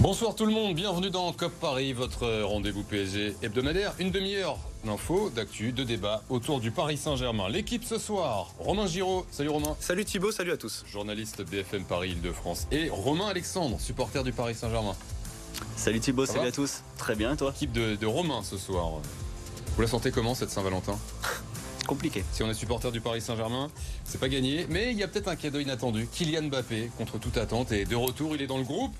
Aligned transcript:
Bonsoir 0.00 0.36
tout 0.36 0.46
le 0.46 0.52
monde, 0.52 0.76
bienvenue 0.76 1.10
dans 1.10 1.32
COP 1.32 1.52
Paris, 1.60 1.92
votre 1.92 2.42
rendez-vous 2.42 2.84
PSG 2.84 3.34
hebdomadaire. 3.42 3.94
Une 3.98 4.12
demi-heure 4.12 4.56
d'infos, 4.84 5.28
d'actu, 5.30 5.72
de 5.72 5.82
débat 5.82 6.22
autour 6.28 6.60
du 6.60 6.70
Paris 6.70 6.96
Saint-Germain. 6.96 7.48
L'équipe 7.48 7.82
ce 7.82 7.98
soir, 7.98 8.54
Romain 8.60 8.86
Giraud. 8.86 9.26
Salut 9.32 9.48
Romain. 9.48 9.76
Salut 9.80 10.04
Thibaut, 10.04 10.30
salut 10.30 10.52
à 10.52 10.56
tous. 10.56 10.84
Journaliste 10.86 11.42
BFM 11.42 11.82
Paris 11.82 12.10
Île-de-France. 12.10 12.68
Et 12.70 12.88
Romain 12.90 13.26
Alexandre, 13.26 13.80
supporter 13.80 14.22
du 14.22 14.32
Paris 14.32 14.54
Saint-Germain. 14.54 14.94
Salut 15.74 15.98
Thibaut, 15.98 16.26
salut 16.26 16.46
à 16.46 16.52
tous. 16.52 16.84
Très 16.96 17.16
bien, 17.16 17.32
et 17.34 17.36
toi? 17.36 17.52
Équipe 17.56 17.72
de, 17.72 17.96
de 17.96 18.06
Romain 18.06 18.44
ce 18.44 18.56
soir. 18.56 19.00
Vous 19.74 19.82
la 19.82 19.88
sentez 19.88 20.12
comment 20.12 20.36
cette 20.36 20.50
Saint-Valentin? 20.50 20.96
Compliqué. 21.88 22.22
Si 22.32 22.42
on 22.42 22.50
est 22.50 22.54
supporter 22.54 22.92
du 22.92 23.00
Paris 23.00 23.22
Saint-Germain, 23.22 23.68
c'est 24.04 24.20
pas 24.20 24.28
gagné. 24.28 24.66
Mais 24.68 24.92
il 24.92 24.98
y 24.98 25.02
a 25.02 25.08
peut-être 25.08 25.28
un 25.28 25.36
cadeau 25.36 25.58
inattendu. 25.58 26.06
Kylian 26.12 26.42
Mbappé, 26.42 26.92
contre 26.98 27.18
toute 27.18 27.36
attente, 27.38 27.72
et 27.72 27.84
de 27.86 27.96
retour, 27.96 28.34
il 28.36 28.42
est 28.42 28.46
dans 28.46 28.58
le 28.58 28.64
groupe 28.64 28.94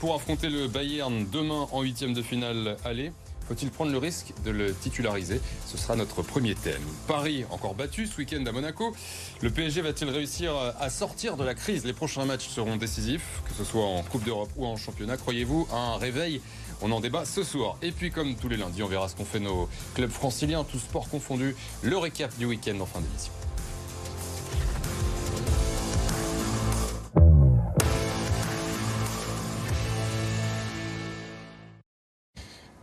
pour 0.00 0.14
affronter 0.14 0.48
le 0.48 0.66
Bayern 0.66 1.26
demain 1.30 1.68
en 1.70 1.82
huitième 1.82 2.14
de 2.14 2.22
finale 2.22 2.76
aller. 2.84 3.12
Faut-il 3.46 3.70
prendre 3.70 3.90
le 3.90 3.98
risque 3.98 4.32
de 4.44 4.50
le 4.50 4.72
titulariser? 4.72 5.40
Ce 5.66 5.76
sera 5.76 5.96
notre 5.96 6.22
premier 6.22 6.54
thème. 6.54 6.82
Paris, 7.06 7.44
encore 7.50 7.74
battu 7.74 8.06
ce 8.06 8.16
week-end 8.16 8.44
à 8.46 8.52
Monaco. 8.52 8.94
Le 9.42 9.50
PSG 9.50 9.82
va-t-il 9.82 10.08
réussir 10.08 10.54
à 10.78 10.88
sortir 10.88 11.36
de 11.36 11.44
la 11.44 11.54
crise? 11.54 11.84
Les 11.84 11.92
prochains 11.92 12.24
matchs 12.24 12.48
seront 12.48 12.76
décisifs, 12.76 13.42
que 13.46 13.54
ce 13.54 13.64
soit 13.64 13.84
en 13.84 14.02
Coupe 14.02 14.24
d'Europe 14.24 14.50
ou 14.56 14.66
en 14.66 14.76
championnat. 14.76 15.16
Croyez-vous 15.16 15.68
un 15.72 15.96
réveil? 15.96 16.40
On 16.80 16.92
en 16.92 17.00
débat 17.00 17.24
ce 17.24 17.42
soir. 17.42 17.76
Et 17.82 17.90
puis, 17.90 18.10
comme 18.10 18.36
tous 18.36 18.48
les 18.48 18.56
lundis, 18.56 18.82
on 18.82 18.88
verra 18.88 19.08
ce 19.08 19.16
qu'ont 19.16 19.24
fait 19.24 19.40
nos 19.40 19.68
clubs 19.94 20.10
franciliens, 20.10 20.64
tous 20.64 20.78
sports 20.78 21.08
confondus. 21.08 21.56
Le 21.82 21.98
récap 21.98 22.36
du 22.38 22.46
week-end 22.46 22.78
en 22.80 22.86
fin 22.86 23.00
d'émission. 23.00 23.32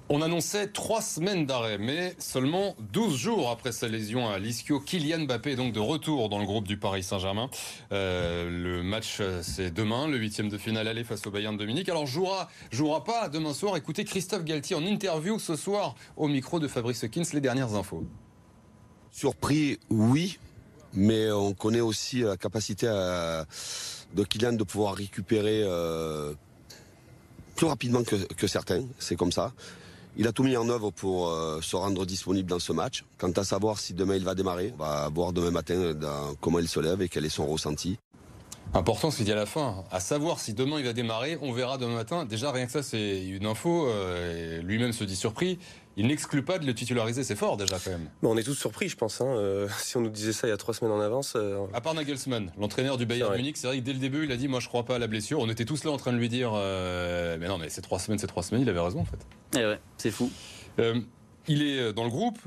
On 0.09 0.21
annonçait 0.21 0.67
trois 0.67 1.01
semaines 1.01 1.45
d'arrêt, 1.45 1.77
mais 1.77 2.15
seulement 2.17 2.77
12 2.93 3.13
jours 3.17 3.49
après 3.49 3.73
sa 3.73 3.89
lésion 3.89 4.29
à 4.29 4.39
l'ischio, 4.39 4.79
Kylian 4.79 5.25
Mbappé 5.25 5.51
est 5.51 5.55
donc 5.57 5.73
de 5.73 5.81
retour 5.81 6.29
dans 6.29 6.39
le 6.39 6.45
groupe 6.45 6.65
du 6.65 6.77
Paris 6.77 7.03
Saint-Germain. 7.03 7.49
Euh, 7.91 8.49
le 8.49 8.83
match, 8.83 9.21
c'est 9.41 9.69
demain, 9.69 10.07
le 10.07 10.17
huitième 10.17 10.47
de 10.47 10.57
finale 10.57 10.87
aller 10.87 11.03
face 11.03 11.27
au 11.27 11.31
Bayern 11.31 11.57
de 11.57 11.65
Munich. 11.65 11.89
Alors, 11.89 12.07
jouera, 12.07 12.49
jouera 12.71 13.03
pas 13.03 13.27
demain 13.27 13.53
soir. 13.53 13.75
Écoutez 13.75 14.05
Christophe 14.05 14.45
Galtier 14.45 14.77
en 14.77 14.85
interview 14.85 15.39
ce 15.39 15.57
soir 15.57 15.95
au 16.15 16.29
micro 16.29 16.61
de 16.61 16.69
Fabrice 16.69 17.05
Kins, 17.11 17.25
les 17.33 17.41
dernières 17.41 17.75
infos. 17.75 18.05
Surpris, 19.11 19.77
oui, 19.89 20.39
mais 20.93 21.29
on 21.31 21.51
connaît 21.51 21.81
aussi 21.81 22.19
la 22.19 22.37
capacité 22.37 22.85
de 22.87 24.23
Kylian 24.23 24.53
de 24.53 24.63
pouvoir 24.63 24.95
récupérer 24.95 25.63
euh, 25.65 26.33
plus 27.57 27.67
rapidement 27.67 28.03
que, 28.03 28.15
que 28.15 28.47
certains. 28.47 28.85
C'est 28.99 29.17
comme 29.17 29.33
ça. 29.33 29.51
Il 30.19 30.27
a 30.27 30.31
tout 30.31 30.43
mis 30.43 30.57
en 30.57 30.67
œuvre 30.67 30.89
pour 30.89 31.29
euh, 31.29 31.61
se 31.61 31.75
rendre 31.75 32.03
disponible 32.03 32.49
dans 32.49 32.57
ce 32.57 32.73
match. 32.73 33.05
Quant 33.19 33.31
à 33.31 33.43
savoir 33.43 33.77
si 33.77 33.93
demain 33.93 34.15
il 34.15 34.23
va 34.23 34.33
démarrer, 34.33 34.73
on 34.79 34.83
va 34.83 35.09
voir 35.13 35.31
demain 35.31 35.51
matin 35.51 35.93
comment 36.41 36.57
il 36.57 36.67
se 36.67 36.79
lève 36.79 37.03
et 37.03 37.07
quel 37.07 37.23
est 37.23 37.29
son 37.29 37.45
ressenti. 37.45 37.99
Important 38.73 39.11
ce 39.11 39.17
qu'il 39.17 39.25
dit 39.25 39.31
à 39.31 39.35
la 39.35 39.45
fin. 39.45 39.83
À 39.91 39.99
savoir 39.99 40.39
si 40.39 40.53
demain 40.53 40.79
il 40.79 40.85
va 40.85 40.93
démarrer, 40.93 41.37
on 41.41 41.53
verra 41.53 41.77
demain 41.77 41.93
matin. 41.93 42.25
Déjà 42.25 42.51
rien 42.51 42.65
que 42.65 42.71
ça 42.71 42.81
c'est 42.81 43.25
une 43.25 43.45
info. 43.45 43.87
Euh, 43.87 44.61
lui-même 44.63 44.91
se 44.91 45.03
dit 45.03 45.15
surpris. 45.15 45.59
Il 45.99 46.05
n'exclut 46.05 46.43
pas 46.43 46.59
de 46.59 46.65
le 46.67 46.75
titulariser, 46.75 47.23
c'est 47.23 47.35
fort 47.35 47.57
déjà 47.57 47.79
quand 47.83 47.89
même. 47.89 48.07
on 48.21 48.37
est 48.37 48.43
tous 48.43 48.53
surpris, 48.53 48.87
je 48.87 48.95
pense. 48.95 49.19
Hein. 49.19 49.25
Euh, 49.25 49.67
si 49.79 49.97
on 49.97 50.01
nous 50.01 50.11
disait 50.11 50.31
ça 50.31 50.45
il 50.45 50.51
y 50.51 50.53
a 50.53 50.57
trois 50.57 50.75
semaines 50.75 50.93
en 50.93 50.99
avance. 50.99 51.33
Euh, 51.35 51.65
à 51.73 51.81
part 51.81 51.95
Nagelsmann, 51.95 52.51
l'entraîneur 52.59 52.97
du 52.97 53.07
Bayern 53.07 53.35
Munich, 53.35 53.57
c'est 53.57 53.65
vrai 53.65 53.79
que 53.79 53.83
dès 53.83 53.93
le 53.93 53.99
début, 53.99 54.25
il 54.25 54.31
a 54.31 54.37
dit 54.37 54.47
Moi 54.47 54.59
je 54.59 54.67
crois 54.67 54.85
pas 54.85 54.97
à 54.97 54.99
la 54.99 55.07
blessure. 55.07 55.39
On 55.39 55.49
était 55.49 55.65
tous 55.65 55.83
là 55.85 55.91
en 55.91 55.97
train 55.97 56.13
de 56.13 56.17
lui 56.17 56.29
dire 56.29 56.51
euh, 56.53 57.37
Mais 57.39 57.47
non, 57.47 57.57
mais 57.57 57.69
c'est 57.69 57.81
trois 57.81 57.97
semaines, 57.97 58.19
c'est 58.19 58.27
trois 58.27 58.43
semaines. 58.43 58.61
Il 58.61 58.69
avait 58.69 58.79
raison 58.79 58.99
en 58.99 59.05
fait. 59.05 59.17
Eh 59.55 59.65
ouais, 59.65 59.79
c'est 59.97 60.11
fou. 60.11 60.29
il 61.47 61.63
est 61.63 61.93
dans 61.93 62.03
le 62.03 62.11
groupe. 62.11 62.37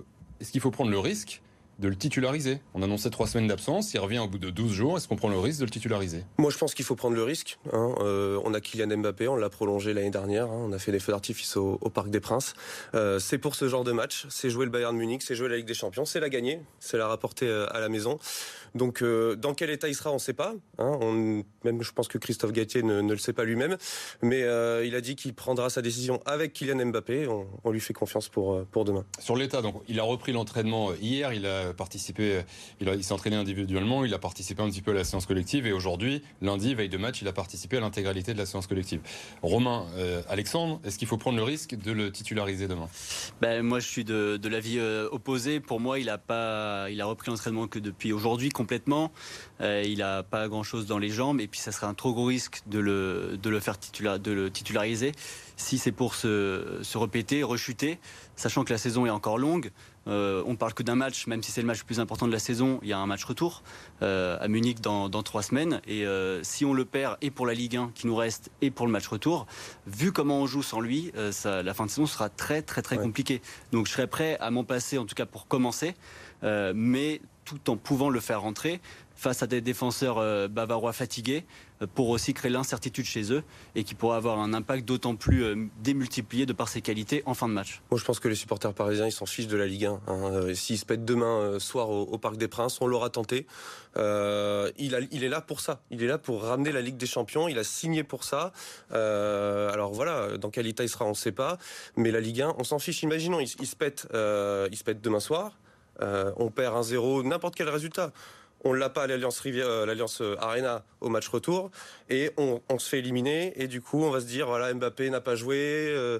Est-ce 0.41 0.53
qu'il 0.53 0.61
faut 0.61 0.71
prendre 0.71 0.93
le 0.93 0.99
risque? 1.01 1.43
De 1.81 1.89
le 1.89 1.97
titulariser. 1.97 2.61
On 2.75 2.83
annonçait 2.83 3.11
trois 3.11 3.27
semaines 3.27 3.49
d'absence, 3.49 3.95
il 3.95 3.99
revient 3.99 4.19
au 4.19 4.29
bout 4.29 4.39
de 4.39 4.51
12 4.51 4.73
jours. 4.73 4.97
Est-ce 4.97 5.09
qu'on 5.09 5.17
prend 5.17 5.29
le 5.29 5.39
risque 5.39 5.61
de 5.61 5.65
le 5.65 5.71
titulariser? 5.71 6.25
Moi, 6.39 6.51
je 6.51 6.59
pense 6.59 6.75
qu'il 6.75 6.85
faut 6.85 6.95
prendre 6.95 7.17
le 7.17 7.25
risque. 7.25 7.59
Hein. 7.73 7.95
Euh, 8.01 8.41
on 8.45 8.55
a 8.55 8.61
Kylian 8.61 8.99
Mbappé, 8.99 9.29
on 9.29 9.37
l'a 9.37 9.49
prolongé 9.49 9.95
l'année 9.95 10.11
dernière. 10.11 10.45
Hein. 10.45 10.67
On 10.69 10.73
a 10.73 10.79
fait 10.79 10.93
des 10.93 11.01
feux 11.01 11.13
d'artifice 11.13 11.57
au, 11.57 11.79
Parc 11.93 12.11
des 12.11 12.21
Princes. 12.21 12.55
Euh, 12.95 13.19
c'est 13.19 13.39
pour 13.39 13.55
ce 13.55 13.69
genre 13.69 13.85
de 13.85 13.93
match. 13.93 14.27
C'est 14.29 14.51
jouer 14.51 14.67
le 14.67 14.71
Bayern 14.71 14.97
Munich, 14.97 15.23
c'est 15.23 15.35
jouer 15.35 15.49
la 15.49 15.57
Ligue 15.57 15.67
des 15.67 15.75
Champions, 15.75 16.05
c'est 16.05 16.21
la 16.21 16.29
gagner, 16.29 16.61
c'est 16.79 16.99
la 16.99 17.09
rapporter 17.09 17.49
euh, 17.49 17.67
à 17.75 17.81
la 17.81 17.89
maison. 17.89 18.19
Donc, 18.75 19.03
dans 19.03 19.55
quel 19.55 19.71
état 19.71 19.89
il 19.89 19.95
sera, 19.95 20.11
on 20.11 20.15
ne 20.15 20.19
sait 20.19 20.33
pas. 20.33 20.55
Hein. 20.79 20.99
On, 21.01 21.43
même, 21.65 21.83
je 21.83 21.93
pense 21.93 22.09
que 22.09 22.19
Christophe 22.19 22.53
Gatier 22.53 22.83
ne, 22.83 23.01
le 23.01 23.19
sait 23.19 23.33
pas 23.33 23.45
lui-même. 23.45 23.77
Mais 24.23 24.41
il 24.41 24.95
a 24.95 25.01
dit 25.01 25.17
qu'il 25.17 25.35
prendra 25.35 25.71
sa 25.71 25.83
décision 25.83 26.21
avec 26.27 26.53
Kylian 26.53 26.87
Mbappé. 26.87 27.29
On, 27.29 27.71
lui 27.71 27.81
fait 27.81 27.93
confiance 27.93 28.29
pour, 28.29 28.65
pour 28.67 28.85
demain. 28.85 29.05
Sur 29.19 29.37
l'état, 29.37 29.63
donc, 29.63 29.83
il 29.89 30.01
a 30.01 30.03
repris 30.03 30.33
l'entraînement 30.33 30.93
hier. 30.95 31.33
Il 31.33 31.47
a 31.47 31.73
participé 31.73 32.43
il, 32.81 33.05
s'est 33.05 33.13
entraîné 33.13 33.37
individuellement, 33.37 34.05
il 34.05 34.15
a 34.15 34.19
participé 34.19 34.63
un 34.63 34.71
petit 34.71 34.83
peu 34.83 34.93
à 34.93 34.95
la 34.95 35.05
séance 35.05 35.27
collective 35.27 35.67
et 35.67 35.73
aujourd'hui, 35.73 36.23
lundi, 36.41 36.75
veille 36.75 36.89
de 36.89 36.97
match, 36.97 37.23
il 37.23 37.29
a 37.29 37.33
participé 37.33 37.77
à 37.77 37.81
l'intégralité 37.81 38.33
de 38.33 38.39
la 38.39 38.47
séance 38.47 38.67
collective. 38.67 39.01
Romain, 39.43 39.87
euh, 39.97 40.23
Alexandre, 40.29 40.81
est-ce 40.85 40.99
qu'il 40.99 41.09
faut 41.09 41.17
prendre 41.17 41.37
le 41.37 41.43
risque 41.43 41.75
de 41.75 41.93
le 41.93 42.11
titulariser 42.11 42.69
demain? 42.69 42.89
Ben, 43.41 43.63
Moi, 43.63 43.81
je 43.81 43.87
suis 43.87 44.05
de, 44.05 44.49
l'avis 44.49 44.79
euh, 44.79 45.09
opposé. 45.13 45.61
Pour 45.61 45.81
moi, 45.81 45.99
il 45.99 46.09
a, 46.09 46.19
pas, 46.19 46.91
il 46.91 47.01
a 47.01 47.07
repris 47.07 47.31
l'entraînement 47.31 47.69
que 47.69 47.79
depuis 47.79 48.13
aujourd'hui 48.13 48.49
complètement. 48.61 49.11
Euh, 49.63 49.83
il 49.87 50.01
n'a 50.01 50.23
pas 50.23 50.47
grand-chose 50.47 50.87
dans 50.87 50.99
les 50.99 51.09
jambes 51.09 51.41
et 51.41 51.49
puis 51.49 51.61
ça 51.61 51.73
serait 51.73 51.87
un 51.87 51.95
trop 51.95 52.13
gros 52.13 52.27
risque 52.27 52.61
de 52.67 52.79
le, 52.79 53.39
de 53.43 53.49
le 53.49 53.59
faire 53.59 53.77
de 54.19 54.33
le 54.33 54.51
titulariser 54.51 55.13
si 55.57 55.79
c'est 55.79 55.93
pour 55.93 56.15
se, 56.15 56.79
se 56.83 56.99
répéter, 56.99 57.43
rechuter, 57.43 57.99
sachant 58.37 58.65
que 58.65 58.73
la 58.73 58.79
saison 58.79 59.07
est 59.07 59.11
encore 59.11 59.39
longue. 59.39 59.71
Euh, 60.09 60.43
on 60.47 60.57
parle 60.57 60.73
que 60.75 60.83
d'un 60.83 60.95
match, 60.95 61.27
même 61.27 61.43
si 61.43 61.53
c'est 61.53 61.61
le 61.61 61.67
match 61.67 61.81
le 61.81 61.85
plus 61.85 62.01
important 62.01 62.27
de 62.27 62.33
la 62.33 62.39
saison, 62.39 62.81
il 62.83 62.89
y 62.89 62.93
a 62.93 62.99
un 62.99 63.07
match 63.07 63.25
retour 63.25 63.63
euh, 64.03 64.39
à 64.41 64.49
Munich 64.49 64.81
dans, 64.81 65.09
trois 65.23 65.43
semaines. 65.43 65.81
Et 65.87 66.07
euh, 66.07 66.43
si 66.43 66.65
on 66.65 66.73
le 66.73 66.85
perd, 66.85 67.19
et 67.21 67.31
pour 67.31 67.47
la 67.47 67.55
Ligue 67.55 67.77
1 67.77 67.93
qui 67.95 68.07
nous 68.07 68.17
reste, 68.17 68.51
et 68.63 68.71
pour 68.71 68.87
le 68.87 68.93
match 68.93 69.07
retour, 69.07 69.47
vu 69.87 70.13
comment 70.13 70.39
on 70.39 70.47
joue 70.47 70.63
sans 70.63 70.81
lui, 70.81 71.13
la 71.15 71.75
fin 71.75 71.85
de 71.85 71.91
saison 71.91 72.07
sera 72.07 72.29
très 72.29 72.63
très 72.63 72.83
très 72.83 72.97
compliquée. 72.97 73.43
Donc 73.73 73.87
je 73.87 73.93
serais 73.93 74.07
prêt 74.07 74.39
à 74.41 74.51
m'en 74.51 74.65
passer, 74.65 74.99
en 74.99 75.05
tout 75.05 75.15
cas 75.15 75.27
pour 75.27 75.47
commencer, 75.47 75.95
mais 76.43 77.21
tout 77.51 77.71
en 77.71 77.77
pouvant 77.77 78.11
le 78.11 78.21
faire 78.21 78.43
rentrer 78.43 78.81
face 79.15 79.43
à 79.43 79.47
des 79.47 79.61
défenseurs 79.61 80.49
bavarois 80.49 80.95
fatigués 80.95 81.45
pour 81.95 82.11
aussi 82.11 82.35
créer 82.35 82.51
l'incertitude 82.51 83.05
chez 83.05 83.33
eux 83.33 83.43
et 83.75 83.85
qui 83.85 83.95
pourrait 83.95 84.17
avoir 84.17 84.39
un 84.39 84.53
impact 84.53 84.87
d'autant 84.87 85.17
plus 85.17 85.45
euh, 85.45 85.57
démultiplié 85.83 86.47
de 86.47 86.53
par 86.53 86.69
ses 86.69 86.83
qualités 86.83 87.23
en 87.27 87.35
fin 87.35 87.49
de 87.49 87.55
match. 87.55 87.83
Moi, 87.91 87.99
je 87.99 88.05
pense 88.05 88.21
que 88.21 88.29
les 88.29 88.35
supporters 88.35 88.75
parisiens, 88.75 89.07
ils 89.07 89.13
s'en 89.13 89.27
fichent 89.27 89.47
de 89.47 89.57
la 89.57 89.67
Ligue 89.67 89.87
1. 89.87 89.93
Hein. 89.93 90.01
Euh, 90.09 90.55
s'ils 90.55 90.79
se 90.79 90.85
pètent 90.85 91.05
demain 91.05 91.41
euh, 91.41 91.59
soir 91.59 91.91
au, 91.91 92.19
Parc 92.19 92.37
des 92.37 92.49
Princes, 92.49 92.81
on 92.83 92.87
l'aura 92.87 93.09
tenté. 93.09 93.47
il, 93.97 94.95
est 94.95 95.29
là 95.29 95.41
pour 95.41 95.61
ça. 95.61 95.81
Il 95.91 96.03
est 96.03 96.07
là 96.07 96.19
pour 96.19 96.43
ramener 96.43 96.71
la 96.71 96.83
Ligue 96.83 96.99
des 96.99 97.07
Champions. 97.07 97.49
Il 97.49 97.59
a 97.59 97.65
signé 97.65 98.05
pour 98.05 98.25
ça. 98.25 98.53
alors 98.91 99.93
voilà, 99.93 100.37
dans 100.37 100.51
quel 100.51 100.67
état 100.67 100.85
il 100.85 100.91
sera, 100.91 101.07
on 101.07 101.11
ne 101.11 101.15
sait 101.15 101.33
pas. 101.33 101.57
Mais 101.97 102.11
la 102.11 102.21
Ligue 102.21 102.43
1, 102.43 102.57
on 102.59 102.65
s'en 102.65 102.79
fiche. 102.79 103.03
Imaginons, 103.03 103.41
il, 103.41 103.49
se 103.49 103.57
il 103.59 103.67
se 103.67 103.77
pète 103.77 105.01
demain 105.01 105.21
soir. 105.21 105.53
On 106.01 106.51
perd 106.51 106.77
un 106.77 106.83
0 106.83 107.23
n'importe 107.23 107.55
quel 107.55 107.69
résultat 107.69 108.13
on 108.65 108.73
l'a 108.73 108.91
pas 108.91 109.05
à 109.05 109.07
l'Alliance 109.07 109.43
euh, 109.47 109.87
l'Alliance 109.87 110.21
euh, 110.21 110.37
Arena 110.39 110.85
au 111.01 111.09
match 111.09 111.29
retour, 111.29 111.71
et 112.09 112.31
on, 112.37 112.61
se 112.79 112.89
fait 112.89 112.99
éliminer, 112.99 113.53
et 113.57 113.69
du 113.69 113.81
coup 113.81 114.03
on 114.03 114.11
va 114.11 114.21
se 114.21 114.27
dire 114.27 114.47
voilà 114.47 114.73
Mbappé 114.73 115.11
n'a 115.11 115.21
pas 115.21 115.35
joué. 115.35 115.57
Euh. 115.59 116.19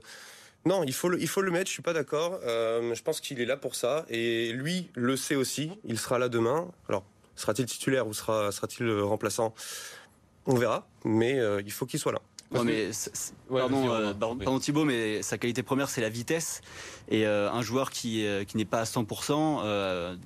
non, 0.65 0.83
il 0.85 0.93
faut 0.93 1.09
le, 1.09 1.21
il 1.21 1.29
faut 1.29 1.43
le 1.43 1.51
mettre. 1.51 1.67
Je 1.67 1.73
suis 1.73 1.83
pas 1.83 1.93
d'accord. 1.93 2.41
je 2.43 3.03
pense 3.03 3.21
qu'il 3.21 3.41
est 3.41 3.47
là 3.47 3.57
pour 3.57 3.75
ça, 3.75 4.05
et 4.09 4.53
lui 4.53 4.91
le 4.95 5.17
sait 5.17 5.37
aussi. 5.37 5.71
Il 5.85 5.99
sera 5.99 6.19
là 6.19 6.29
demain. 6.29 6.69
Alors 6.89 7.05
sera-t-il 7.37 7.67
titulaire 7.67 8.07
ou 8.07 8.15
sera 8.15 8.53
sera-t-il 8.53 8.91
remplaçant? 9.01 9.55
On 10.47 10.55
verra, 10.55 10.87
mais 11.05 11.39
il 11.65 11.73
faut 11.73 11.87
qu'il 11.87 12.01
soit 12.01 12.13
là. 12.13 12.21
Non, 12.53 12.65
mais 12.65 12.91
pardon, 13.49 14.11
pardon, 14.19 14.59
Thibaut, 14.59 14.85
mais 14.85 15.23
sa 15.23 15.39
qualité 15.39 15.63
première 15.63 15.89
c'est 15.89 16.01
la 16.01 16.09
vitesse 16.09 16.63
et 17.11 17.27
un 17.27 17.63
joueur 17.63 17.91
qui, 17.91 18.25
qui 18.47 18.57
n'est 18.57 18.65
pas 18.65 18.81
à 18.81 18.85
100%, 18.85 20.17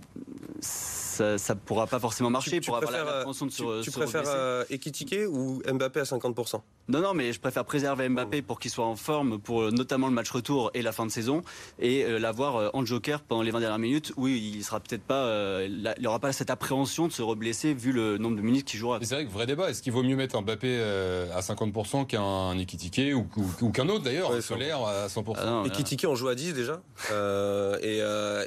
ça 1.15 1.55
ne 1.55 1.59
pourra 1.59 1.87
pas 1.87 1.99
forcément 1.99 2.31
marcher 2.31 2.61
tu, 2.61 2.67
pour 2.67 2.77
avoir 2.77 2.93
la, 2.93 3.05
la 3.05 3.25
de 3.25 3.83
Tu, 3.83 3.85
tu 3.85 3.91
préfères 3.91 4.23
euh, 4.27 4.65
ou 5.29 5.63
Mbappé 5.73 6.01
à 6.01 6.05
50% 6.05 6.61
Non, 6.89 7.01
non, 7.01 7.15
mais 7.15 7.33
je 7.33 7.41
préfère 7.41 7.65
préserver 7.65 8.09
Mbappé 8.09 8.43
pour 8.43 8.59
qu'il 8.59 8.71
soit 8.71 8.87
en 8.87 8.97
forme 8.97 9.39
pour 9.39 9.63
euh, 9.63 9.71
notamment 9.71 10.09
le 10.09 10.13
match 10.13 10.31
retour 10.31 10.71
et 10.75 10.83
la 10.83 10.93
fin 10.93 11.07
de 11.07 11.11
saison 11.11 11.43
et 11.79 12.05
euh, 12.05 12.19
l'avoir 12.19 12.57
euh, 12.57 12.71
en 12.73 12.85
joker 12.85 13.23
pendant 13.23 13.43
les 13.43 13.51
20 13.51 13.61
dernières 13.61 13.79
minutes 13.79 14.13
où 14.17 14.29
il 14.29 14.63
sera 14.65 14.81
peut-être 14.81 15.03
pas, 15.03 15.63
il 15.65 15.95
n'aura 16.01 16.19
pas 16.19 16.33
cette 16.33 16.51
appréhension 16.51 17.07
de 17.07 17.13
se 17.13 17.23
reblesser 17.23 17.75
vu 17.75 17.93
le 17.93 18.19
nombre 18.19 18.37
de 18.37 18.43
minutes 18.43 18.67
qu'il 18.67 18.81
jouera. 18.81 18.99
C'est 19.03 19.15
vrai 19.15 19.27
que 19.27 19.31
vrai 19.31 19.47
débat, 19.47 19.71
est-ce 19.71 19.83
qu'il 19.83 19.93
vaut 19.93 20.03
mieux 20.03 20.17
mettre 20.17 20.41
Mbappé 20.41 20.83
à 21.35 21.41
50% 21.41 22.07
qu'un 22.07 22.59
Ekitike 22.59 23.15
ou, 23.15 23.27
ou, 23.61 23.71
qu'un 23.71 23.89
autre 23.89 24.05
d'ailleurs, 24.05 24.31
ouais, 24.31 24.41
Solaire 24.41 24.83
à 24.85 25.07
100% 25.07 25.35
ah 25.37 25.63
Ekitike 25.67 26.07
on 26.09 26.15
joue 26.15 26.29
à 26.29 26.35
10 26.35 26.55
déjà 26.55 26.74
et, 27.11 27.99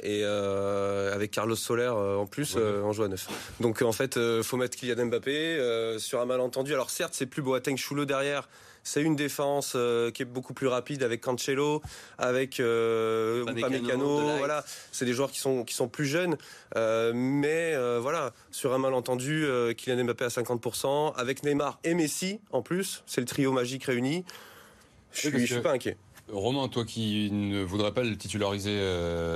et 0.02 0.24
avec 0.24 1.30
Carlos 1.30 1.56
Soler 1.56 1.88
en 1.88 2.26
plus 2.26 2.56
on 2.56 2.92
joue 2.92 3.04
à 3.04 3.08
9. 3.08 3.28
Donc 3.60 3.82
en 3.82 3.92
fait, 3.92 4.18
faut 4.42 4.56
mettre 4.56 4.76
Kylian 4.76 5.06
Mbappé 5.06 5.96
sur 5.98 6.20
un 6.20 6.26
malentendu. 6.26 6.72
Alors 6.72 6.90
certes, 6.90 7.14
c'est 7.14 7.26
plus 7.26 7.42
Boateng 7.42 7.76
Chouleux 7.76 8.06
derrière 8.06 8.48
c'est 8.88 9.02
une 9.02 9.16
défense 9.16 9.74
euh, 9.76 10.10
qui 10.10 10.22
est 10.22 10.24
beaucoup 10.24 10.54
plus 10.54 10.66
rapide 10.66 11.02
avec 11.02 11.20
Cancelo, 11.20 11.82
avec 12.16 12.58
euh, 12.58 13.44
Voilà, 14.38 14.64
c'est 14.92 15.04
des 15.04 15.12
joueurs 15.12 15.30
qui 15.30 15.38
sont 15.38 15.64
qui 15.64 15.74
sont 15.74 15.88
plus 15.88 16.06
jeunes, 16.06 16.38
euh, 16.76 17.12
mais 17.14 17.74
euh, 17.74 17.98
voilà, 18.00 18.32
sur 18.50 18.72
un 18.72 18.78
malentendu, 18.78 19.46
Kylian 19.76 20.04
Mbappé 20.04 20.24
à 20.24 20.28
50%, 20.28 21.14
avec 21.16 21.42
Neymar 21.42 21.78
et 21.84 21.94
Messi 21.94 22.40
en 22.50 22.62
plus, 22.62 23.02
c'est 23.06 23.20
le 23.20 23.26
trio 23.26 23.52
magique 23.52 23.84
réuni. 23.84 24.24
Je 25.12 25.28
suis, 25.28 25.46
suis 25.46 25.60
pas 25.60 25.72
inquiet. 25.72 25.96
Romain, 26.32 26.68
toi 26.68 26.84
qui 26.84 27.30
ne 27.32 27.62
voudrais 27.62 27.92
pas 27.92 28.02
le 28.02 28.16
titulariser 28.16 28.78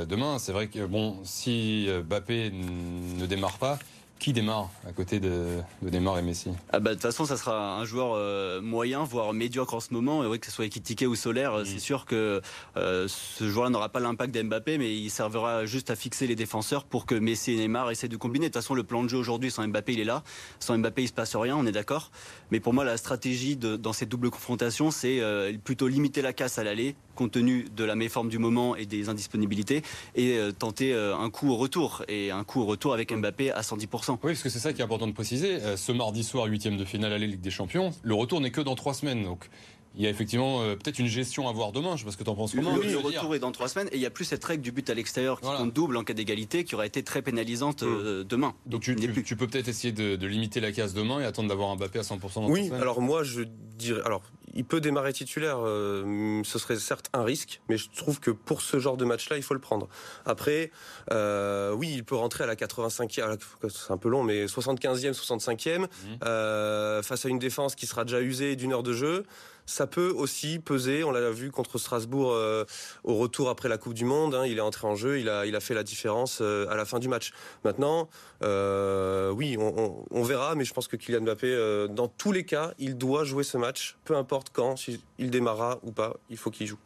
demain, 0.08 0.38
c'est 0.38 0.52
vrai 0.52 0.68
que 0.68 0.84
bon, 0.84 1.16
si 1.24 1.88
Mbappé 2.06 2.50
ne 2.50 3.26
démarre 3.26 3.58
pas, 3.58 3.78
qui 4.22 4.32
démarre 4.32 4.70
à 4.88 4.92
côté 4.92 5.18
de, 5.18 5.58
de 5.82 5.90
Neymar 5.90 6.16
et 6.16 6.22
Messi? 6.22 6.50
Ah 6.72 6.78
bah, 6.78 6.90
De 6.90 6.94
toute 6.94 7.02
façon, 7.02 7.24
ça 7.24 7.36
sera 7.36 7.76
un 7.76 7.84
joueur 7.84 8.12
euh, 8.14 8.60
moyen, 8.62 9.02
voire 9.02 9.32
médiocre 9.32 9.74
en 9.74 9.80
ce 9.80 9.92
moment. 9.92 10.22
Et 10.22 10.28
oui, 10.28 10.38
que 10.38 10.46
ce 10.46 10.52
soit 10.52 10.64
Ekitike 10.64 11.02
ou 11.08 11.16
Solaire, 11.16 11.58
mm. 11.58 11.64
c'est 11.64 11.80
sûr 11.80 12.06
que 12.06 12.40
euh, 12.76 13.08
ce 13.08 13.50
joueur-là 13.50 13.70
n'aura 13.70 13.88
pas 13.88 13.98
l'impact 13.98 14.32
d'Mbappé, 14.32 14.78
mais 14.78 14.94
il 14.96 15.10
servira 15.10 15.66
juste 15.66 15.90
à 15.90 15.96
fixer 15.96 16.28
les 16.28 16.36
défenseurs 16.36 16.84
pour 16.84 17.04
que 17.04 17.16
Messi 17.16 17.54
et 17.54 17.56
Neymar 17.56 17.90
essaient 17.90 18.06
de 18.06 18.16
combiner. 18.16 18.46
De 18.46 18.52
toute 18.52 18.62
façon, 18.62 18.74
le 18.74 18.84
plan 18.84 19.02
de 19.02 19.08
jeu 19.08 19.18
aujourd'hui, 19.18 19.50
sans 19.50 19.66
Mbappé, 19.66 19.94
il 19.94 20.00
est 20.00 20.04
là. 20.04 20.22
Sans 20.60 20.78
Mbappé, 20.78 21.02
il 21.02 21.08
se 21.08 21.12
passe 21.12 21.34
rien, 21.34 21.56
on 21.56 21.66
est 21.66 21.72
d'accord. 21.72 22.12
Mais 22.52 22.60
pour 22.60 22.74
moi, 22.74 22.84
la 22.84 22.98
stratégie 22.98 23.56
de, 23.56 23.74
dans 23.74 23.92
cette 23.92 24.08
double 24.08 24.30
confrontation, 24.30 24.92
c'est 24.92 25.18
euh, 25.18 25.52
plutôt 25.64 25.88
limiter 25.88 26.22
la 26.22 26.32
casse 26.32 26.58
à 26.58 26.64
l'aller, 26.64 26.94
compte 27.16 27.32
tenu 27.32 27.66
de 27.74 27.82
la 27.82 27.96
méforme 27.96 28.28
du 28.28 28.38
moment 28.38 28.76
et 28.76 28.86
des 28.86 29.08
indisponibilités, 29.08 29.82
et 30.14 30.38
tenter 30.58 30.94
un 30.94 31.28
coup 31.28 31.50
au 31.50 31.56
retour. 31.56 32.04
Et 32.06 32.30
un 32.30 32.44
coup 32.44 32.60
au 32.60 32.66
retour 32.66 32.94
avec 32.94 33.12
Mbappé 33.12 33.50
à 33.50 33.62
110%. 33.62 34.11
Oui, 34.22 34.32
parce 34.32 34.42
que 34.42 34.48
c'est 34.48 34.58
ça 34.58 34.72
qui 34.72 34.80
est 34.80 34.84
important 34.84 35.06
de 35.06 35.12
préciser. 35.12 35.62
Euh, 35.62 35.76
ce 35.76 35.92
mardi 35.92 36.22
soir, 36.22 36.46
huitième 36.46 36.76
de 36.76 36.84
finale 36.84 37.12
à 37.12 37.18
la 37.18 37.26
des 37.26 37.50
Champions, 37.50 37.92
le 38.02 38.14
retour 38.14 38.40
n'est 38.40 38.50
que 38.50 38.60
dans 38.60 38.74
trois 38.74 38.94
semaines. 38.94 39.24
Donc 39.24 39.48
il 39.94 40.02
y 40.02 40.06
a 40.06 40.10
effectivement 40.10 40.62
euh, 40.62 40.74
peut-être 40.74 40.98
une 40.98 41.06
gestion 41.06 41.48
à 41.48 41.52
voir 41.52 41.72
demain. 41.72 41.96
Je 41.96 42.00
sais 42.00 42.04
pas 42.04 42.12
ce 42.12 42.16
que 42.16 42.24
tu 42.24 42.30
en 42.30 42.34
penses. 42.34 42.54
Comment 42.54 42.76
le, 42.76 42.98
retour 42.98 43.34
est 43.34 43.38
dans 43.38 43.52
trois 43.52 43.68
semaines 43.68 43.88
et 43.92 43.96
il 43.96 44.00
n'y 44.00 44.06
a 44.06 44.10
plus 44.10 44.24
cette 44.24 44.44
règle 44.44 44.62
du 44.62 44.72
but 44.72 44.88
à 44.90 44.94
l'extérieur 44.94 45.40
qui 45.40 45.46
compte 45.46 45.72
double 45.72 45.96
en 45.96 46.04
cas 46.04 46.14
d'égalité 46.14 46.64
qui 46.64 46.74
aurait 46.74 46.86
été 46.86 47.02
très 47.02 47.22
pénalisante 47.22 47.82
euh, 47.82 48.24
demain. 48.24 48.54
Donc 48.66 48.82
tu, 48.82 48.96
tu, 48.96 49.36
peux 49.36 49.46
peut-être 49.46 49.68
essayer 49.68 49.92
de, 49.92 50.26
limiter 50.26 50.60
la 50.60 50.72
casse 50.72 50.94
demain 50.94 51.20
et 51.20 51.24
attendre 51.24 51.48
d'avoir 51.48 51.70
un 51.70 51.76
Mbappé 51.76 51.98
à 51.98 52.02
100% 52.02 52.34
dans 52.34 52.48
Oui, 52.48 52.70
alors 52.72 53.00
moi 53.00 53.22
je 53.22 53.42
dirais. 53.42 54.00
Alors 54.04 54.22
il 54.54 54.64
peut 54.64 54.80
démarrer 54.80 55.12
titulaire, 55.12 55.58
euh, 55.60 56.42
ce 56.44 56.58
serait 56.58 56.76
certes 56.76 57.08
un 57.12 57.24
risque, 57.24 57.60
mais 57.68 57.76
je 57.76 57.88
trouve 57.90 58.20
que 58.20 58.30
pour 58.30 58.62
ce 58.62 58.78
genre 58.78 58.96
de 58.96 59.04
match-là, 59.04 59.36
il 59.36 59.42
faut 59.42 59.54
le 59.54 59.60
prendre. 59.60 59.88
Après, 60.26 60.70
euh, 61.10 61.72
oui, 61.72 61.92
il 61.94 62.04
peut 62.04 62.16
rentrer 62.16 62.44
à 62.44 62.46
la 62.46 62.54
85e, 62.54 63.38
c'est 63.68 63.92
un 63.92 63.96
peu 63.96 64.08
long, 64.08 64.22
mais 64.22 64.46
75e, 64.46 65.12
65e, 65.12 65.78
mmh. 65.78 65.86
euh, 66.24 67.02
face 67.02 67.24
à 67.24 67.28
une 67.28 67.38
défense 67.38 67.74
qui 67.74 67.86
sera 67.86 68.04
déjà 68.04 68.20
usée 68.20 68.56
d'une 68.56 68.72
heure 68.72 68.82
de 68.82 68.92
jeu 68.92 69.24
ça 69.66 69.86
peut 69.86 70.10
aussi 70.10 70.58
peser. 70.58 71.04
On 71.04 71.10
l'a 71.10 71.30
vu 71.30 71.50
contre 71.50 71.78
Strasbourg 71.78 72.32
euh, 72.32 72.64
au 73.04 73.14
retour 73.16 73.48
après 73.48 73.68
la 73.68 73.78
Coupe 73.78 73.94
du 73.94 74.04
Monde. 74.04 74.34
Hein, 74.34 74.46
il 74.46 74.58
est 74.58 74.62
entré 74.62 74.86
en 74.86 74.94
jeu, 74.94 75.20
il 75.20 75.28
a, 75.28 75.60
fait 75.60 75.74
la 75.74 75.82
différence 75.82 76.38
euh, 76.40 76.68
à 76.68 76.76
la 76.76 76.84
fin 76.84 76.98
du 76.98 77.08
match. 77.08 77.32
Maintenant, 77.64 78.08
euh, 78.42 79.30
oui, 79.30 79.56
on, 79.58 80.22
verra, 80.22 80.54
mais 80.54 80.64
je 80.64 80.72
pense 80.72 80.88
que 80.88 80.96
Kylian 80.96 81.22
Mbappé, 81.22 81.86
dans 81.90 82.08
tous 82.08 82.32
les 82.32 82.44
cas, 82.44 82.72
il 82.78 82.96
doit 82.96 83.24
jouer 83.24 83.44
ce 83.44 83.56
match, 83.56 83.96
peu 84.04 84.16
importe 84.16 84.50
quand, 84.52 84.76
s'il 84.76 85.00
démarra 85.18 85.78
ou 85.82 85.92
pas, 85.92 86.16
il 86.30 86.36
faut 86.36 86.50
qu'il 86.50 86.66
joue. 86.66 86.78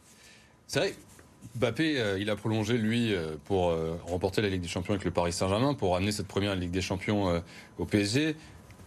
C'est 0.67 0.81
vrai. 0.81 0.95
Mbappé, 1.55 2.17
il 2.19 2.29
a 2.29 2.37
prolongé, 2.37 2.77
lui, 2.77 3.15
pour 3.45 3.75
remporter 4.05 4.43
la 4.43 4.49
Ligue 4.49 4.63
des 4.63 4.69
Champions 4.69 4.95
avec 4.95 5.05
le 5.05 5.11
Paris 5.11 5.33
Saint-Germain, 5.33 5.75
pour 5.75 5.97
amener 5.97 6.13
cette 6.13 6.27
première 6.27 6.55
Ligue 6.55 6.73
des 6.73 6.83
Champions 6.83 7.43
au 7.79 7.85
PSG 7.85 8.37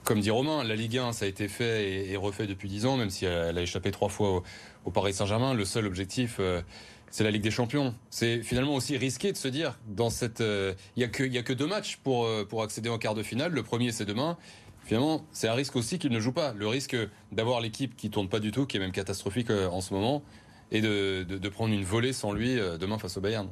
comme 0.09 0.21
dit 0.21 0.31
Romain, 0.31 0.63
la 0.63 0.75
Ligue 0.75 0.97
1, 0.97 1.13
ça 1.13 1.25
a 1.25 1.27
été 1.27 1.47
fait 1.47 2.09
et, 2.09 2.17
refait 2.17 2.47
depuis 2.47 2.67
10 2.67 2.87
ans, 2.87 2.97
même 2.97 3.11
si 3.11 3.25
elle, 3.25 3.55
a 3.55 3.61
échappé 3.61 3.91
trois 3.91 4.09
fois 4.09 4.41
au, 4.83 4.89
Paris 4.89 5.13
Saint-Germain. 5.13 5.53
Le 5.53 5.65
seul 5.65 5.85
objectif, 5.85 6.37
euh, 6.39 6.63
c'est 7.11 7.23
la 7.23 7.29
Ligue 7.29 7.43
des 7.43 7.51
Champions. 7.51 7.93
C'est 8.09 8.41
finalement 8.41 8.73
aussi 8.73 8.97
risqué 8.97 9.31
de 9.31 9.37
se 9.37 9.47
dire, 9.47 9.77
dans 9.87 10.09
cette, 10.09 10.41
euh, 10.41 10.73
il 10.95 11.01
n'y 11.01 11.03
a, 11.03 11.09
que, 11.09 11.37
a 11.37 11.43
que 11.43 11.53
deux 11.53 11.67
matchs 11.67 11.97
pour, 11.97 12.25
euh, 12.25 12.43
pour 12.43 12.63
accéder 12.63 12.89
en 12.89 12.97
quart 12.97 13.13
de 13.13 13.21
finale. 13.21 13.51
Le 13.51 13.61
premier, 13.61 13.91
c'est 13.91 14.05
demain. 14.05 14.35
Finalement, 14.83 15.23
c'est 15.31 15.47
un 15.47 15.53
risque 15.53 15.75
aussi 15.75 15.99
qu'il 15.99 16.11
ne 16.11 16.19
joue 16.19 16.33
pas. 16.33 16.53
Le 16.53 16.67
risque 16.67 16.97
d'avoir 17.31 17.61
l'équipe 17.61 17.95
qui 17.95 18.09
tourne 18.09 18.29
pas 18.29 18.39
du 18.39 18.49
tout, 18.49 18.65
qui 18.65 18.77
est 18.77 18.79
même 18.79 18.91
catastrophique 18.91 19.51
en 19.51 19.79
ce 19.79 19.93
moment, 19.93 20.23
et 20.71 20.81
de 20.81 21.49
prendre 21.49 21.71
une 21.71 21.83
volée 21.83 22.13
sans 22.13 22.33
lui 22.33 22.55
demain 22.55 22.97
face 22.97 23.15
au 23.17 23.21
Bayern. 23.21 23.47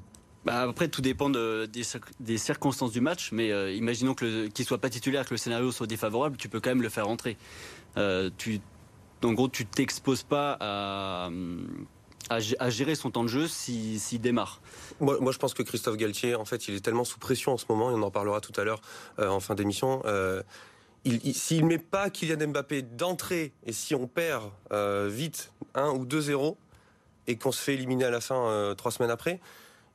Bah 0.48 0.62
après, 0.62 0.88
tout 0.88 1.02
dépend 1.02 1.30
des, 1.30 2.38
circonstances 2.38 2.94
du 2.94 3.02
match, 3.02 3.34
mais 3.34 3.52
euh, 3.52 3.70
imaginons 3.74 4.16
qu'il 4.16 4.50
ne 4.58 4.64
soit 4.64 4.78
pas 4.78 4.90
titulaire, 4.90 5.26
que 5.26 5.34
le 5.34 5.38
scénario 5.38 5.74
soit 5.74 5.88
défavorable, 5.88 6.38
tu 6.38 6.48
peux 6.48 6.62
quand 6.62 6.70
même 6.70 6.82
le 6.82 6.88
faire 6.88 7.06
rentrer. 7.06 7.36
Euh, 7.98 8.30
en 9.26 9.34
gros, 9.34 9.50
tu 9.50 9.66
t'exposes 9.66 10.24
pas 10.24 10.58
à, 10.62 11.30
gérer 12.40 12.96
son 12.96 13.12
temps 13.12 13.24
de 13.24 13.28
jeu 13.28 13.46
s'il 13.50 14.22
démarre. 14.22 14.62
Moi, 15.02 15.34
je 15.34 15.38
pense 15.38 15.54
que 15.54 15.64
Christophe 15.64 15.98
Galtier, 15.98 16.36
en 16.36 16.46
fait, 16.46 16.70
il 16.70 16.76
est 16.76 16.80
tellement 16.80 17.04
sous 17.04 17.20
pression 17.20 17.52
en 17.52 17.58
ce 17.58 17.66
moment, 17.68 17.92
et 17.92 17.96
on 17.96 18.02
en 18.02 18.12
parlera 18.12 18.40
tout 18.40 18.54
à 18.56 18.64
l'heure 18.64 18.80
euh, 19.20 19.28
en 19.28 19.42
fin 19.42 19.54
d'émission. 19.54 20.02
S'il 21.34 21.64
ne 21.64 21.68
met 21.68 21.78
pas 21.78 22.10
Kylian 22.10 22.48
Mbappé 22.48 22.84
d'entrée, 22.84 23.52
et 23.66 23.74
si 23.74 23.96
on 23.96 24.08
perd 24.08 24.50
vite 25.10 25.52
1 25.76 25.90
ou 25.90 26.06
2-0, 26.06 26.56
et 27.30 27.36
qu'on 27.36 27.52
se 27.52 27.62
fait 27.62 27.74
éliminer 27.74 28.06
à 28.06 28.12
la 28.12 28.22
fin 28.22 28.74
trois 28.78 28.92
semaines 28.92 29.12
après, 29.12 29.42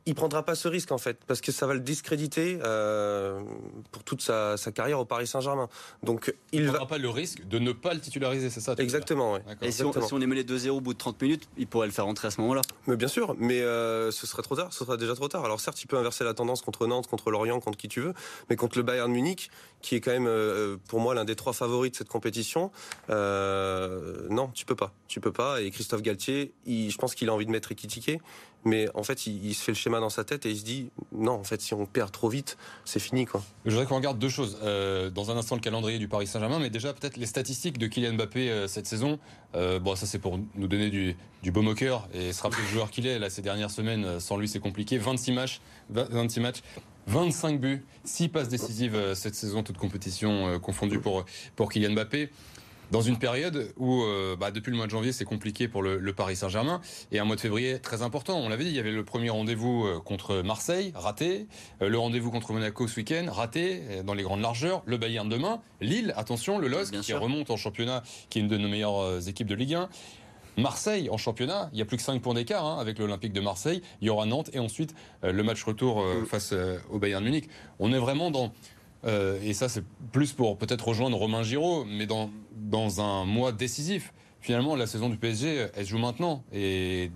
il 0.07 0.15
prendra 0.15 0.43
pas 0.45 0.55
ce 0.55 0.69
risque 0.69 0.91
en 0.93 0.99
fait 0.99 1.19
parce 1.27 1.41
que 1.41 1.53
ça 1.53 1.67
va 1.67 1.75
le 1.75 1.81
discréditer 1.81 2.59
euh, 2.65 3.41
pour 3.93 4.03
toute 4.03 4.21
sa, 4.21 4.57
carrière 4.75 4.99
au 5.01 5.05
Paris 5.05 5.27
Saint-Germain. 5.27 5.69
Donc 6.03 6.35
il, 6.53 6.63
ne 6.63 6.69
prendra 6.69 6.87
pas 6.87 6.99
le 6.99 7.09
risque 7.09 7.47
de 7.47 7.59
ne 7.59 7.73
pas 7.73 7.95
le 7.95 8.01
titulariser, 8.01 8.51
c'est 8.51 8.61
ça 8.61 8.75
Exactement. 8.79 9.39
Et 9.61 9.71
si 9.71 9.85
on, 9.85 9.93
si 9.93 10.13
on, 10.13 10.21
est 10.21 10.27
mené 10.27 10.43
2-0 10.43 10.71
au 10.71 10.81
bout 10.81 10.95
de 10.95 10.99
30 10.99 11.21
minutes, 11.23 11.49
il 11.57 11.67
pourrait 11.67 11.87
le 11.87 11.93
faire 11.93 12.07
rentrer 12.07 12.29
à 12.29 12.31
ce 12.31 12.41
moment-là. 12.41 12.63
Mais 12.87 12.97
bien 12.97 13.09
sûr, 13.09 13.37
mais 13.39 13.61
euh, 13.61 14.11
ce 14.11 14.27
serait 14.27 14.43
trop 14.43 14.57
tard, 14.57 14.73
ce 14.73 14.85
sera 14.85 14.97
déjà 14.97 15.15
trop 15.15 15.29
tard. 15.29 15.45
Alors 15.45 15.61
certes, 15.61 15.81
il 15.83 15.87
peut 15.87 15.99
inverser 15.99 16.25
la 16.25 16.35
tendance 16.35 16.63
contre 16.63 16.87
Nantes, 16.87 17.07
contre 17.07 17.31
Lorient, 17.31 17.61
contre 17.61 17.79
qui 17.79 17.89
tu 17.89 18.01
veux, 18.01 18.15
mais 18.51 18.57
contre 18.57 18.79
le 18.79 18.83
Bayern 18.83 19.11
Munich, 19.11 19.51
qui 19.83 19.95
est 19.95 20.01
quand 20.01 20.13
même 20.13 20.27
euh, 20.27 20.77
pour 20.89 21.01
moi 21.01 21.15
l'un 21.15 21.25
des 21.25 21.37
trois 21.37 21.53
favoris 21.53 21.93
de 21.93 21.97
cette 21.97 22.09
compétition, 22.09 22.71
non, 23.09 24.51
tu 24.55 24.65
peux 24.65 24.77
pas, 24.77 24.93
tu 25.07 25.21
peux 25.21 25.33
pas. 25.33 25.61
Et 25.61 25.71
Christophe 25.71 26.03
Galtier, 26.03 26.53
je 26.67 26.97
pense 26.97 27.15
qu'il 27.15 27.29
a 27.29 27.35
envie 27.35 27.47
de 27.47 27.51
mettre 27.51 27.71
Ekitike 27.71 28.21
mais 28.65 28.89
en 28.95 29.03
fait, 29.03 29.27
il, 29.27 29.55
se 29.55 29.63
fait 29.63 29.73
le 29.73 29.77
schéma 29.77 29.99
dans 29.99 30.11
sa 30.11 30.25
tête 30.25 30.47
et 30.47 30.51
il 30.51 30.59
se 30.59 30.65
dit 30.65 30.91
non, 31.13 31.33
en 31.33 31.45
fait, 31.45 31.61
si 31.61 31.75
on 31.75 31.85
perd 31.87 32.13
trop 32.13 32.29
vite, 32.29 32.57
c'est 32.85 33.01
fini. 33.01 33.27
Quoi. 33.27 33.43
Je 33.65 33.71
voudrais 33.71 33.87
qu'on 33.87 33.97
regarde 33.97 34.19
deux 34.19 34.29
choses. 34.29 34.59
Euh, 34.63 35.11
dans 35.11 35.31
un 35.31 35.37
instant, 35.37 35.57
le 35.57 35.61
calendrier 35.61 35.99
du 35.99 36.09
Paris 36.09 36.27
Saint-Germain, 36.27 36.59
mais 36.59 36.71
déjà 36.71 36.93
peut-être 36.93 37.17
les 37.17 37.27
statistiques 37.27 37.79
de 37.79 37.87
Kylian 37.87 38.15
Mbappé 38.15 38.51
euh, 38.51 38.69
cette 38.69 38.87
saison. 38.87 39.19
Euh, 39.55 39.79
bon, 39.79 39.97
ça 39.97 40.07
c'est 40.07 40.19
pour 40.19 40.39
nous 40.55 40.69
donner 40.69 40.91
du, 40.91 41.17
du 41.43 41.51
beau 41.51 41.63
moqueur 41.63 42.09
et 42.15 42.33
se 42.33 42.43
rappeler 42.43 42.63
le 42.63 42.69
joueur 42.69 42.91
qu'il 42.91 43.07
est. 43.07 43.19
Là, 43.19 43.31
ces 43.31 43.43
dernières 43.43 43.71
semaines, 43.71 44.21
sans 44.21 44.37
lui, 44.37 44.49
c'est 44.49 44.61
compliqué. 44.61 44.99
26 44.99 45.33
matchs, 45.33 45.61
26 45.91 46.41
matchs. 46.41 46.63
25 47.09 47.61
buts, 47.61 47.85
6 48.05 48.29
passes 48.29 48.49
décisives 48.49 49.15
cette 49.15 49.35
saison, 49.35 49.65
toute 49.65 49.77
compétition 49.77 50.61
confondue 50.61 51.01
pour, 51.01 51.25
pour 51.57 51.69
Kylian 51.69 51.95
Mbappé 51.95 52.31
dans 52.93 53.01
une 53.01 53.19
période 53.19 53.73
où, 53.79 54.03
euh, 54.03 54.37
bah, 54.37 54.51
depuis 54.51 54.71
le 54.71 54.77
mois 54.77 54.85
de 54.85 54.91
janvier, 54.91 55.13
c'est 55.13 55.25
compliqué 55.25 55.67
pour 55.67 55.83
le, 55.83 56.13
Paris 56.13 56.37
Saint-Germain, 56.37 56.83
et 57.11 57.19
un 57.19 57.25
mois 57.25 57.37
de 57.37 57.41
février 57.41 57.79
très 57.79 58.03
important. 58.03 58.39
On 58.39 58.51
l'avait 58.51 58.65
dit, 58.65 58.71
il 58.71 58.77
y 58.77 58.81
avait 58.81 58.93
le 58.93 59.03
premier 59.03 59.31
rendez-vous 59.31 59.87
euh, 59.87 59.99
contre 59.99 60.43
Marseille, 60.43 60.93
raté, 60.95 61.47
euh, 61.81 61.89
le 61.89 61.99
rendez-vous 61.99 62.31
contre 62.31 62.53
Monaco 62.53 62.87
ce 62.87 62.97
week-end, 62.97 63.25
raté, 63.31 64.03
dans 64.05 64.13
les 64.13 64.23
grandes 64.23 64.43
largeurs, 64.43 64.83
le 64.85 64.99
Bayern 64.99 65.27
demain, 65.27 65.63
Lille, 65.81 66.13
attention, 66.19 66.59
le 66.59 66.69
LOSC, 66.69 67.01
qui 67.01 67.15
remonte 67.15 67.51
en 67.51 67.57
championnat, 67.57 68.03
qui 68.29 68.39
est 68.39 68.43
une 68.43 68.49
de 68.49 68.59
nos 68.59 68.69
meilleures 68.69 69.27
équipes 69.27 69.49
de 69.49 69.55
Ligue 69.55 69.75
1. 69.75 69.89
Marseille 70.59 71.09
en 71.09 71.17
championnat, 71.17 71.71
il 71.73 71.79
y 71.79 71.83
a 71.83 71.87
plus 71.87 71.97
que 71.97 72.03
5 72.03 72.21
points 72.21 72.35
d'écart 72.35 72.67
hein, 72.67 72.79
avec 72.79 72.99
l'Olympique 72.99 73.33
de 73.33 73.41
Marseille. 73.41 73.81
Il 74.03 74.07
y 74.07 74.11
aura 74.11 74.27
Nantes 74.27 74.51
et 74.53 74.59
ensuite 74.59 74.95
le 75.23 75.43
match 75.43 75.65
retour 75.65 76.05
mm. 76.05 76.27
face 76.27 76.55
au 76.91 76.99
Bayern 76.99 77.25
Munich. 77.25 77.49
On 77.79 77.91
est 77.91 77.99
vraiment 77.99 78.31
dans 78.31 78.53
euh, 79.05 79.41
et 79.43 79.53
ça, 79.53 79.69
c'est 79.69 79.85
plus 80.13 80.33
pour 80.33 80.57
peut-être 80.59 80.87
rejoindre 80.87 81.17
Romain 81.17 81.43
Giraud, 81.43 81.85
mais 81.85 82.07
dans, 82.07 82.31
dans 82.73 83.01
un 83.01 83.25
mois 83.25 83.53
décisif. 83.53 84.13
Finalement, 84.41 84.75
la 84.75 84.89
saison 84.89 85.09
du 85.09 85.17
PSG, 85.17 85.69
elle 85.75 85.85
se 85.85 85.91
joue 85.91 85.99
maintenant. 85.99 86.43
Et 86.53 87.13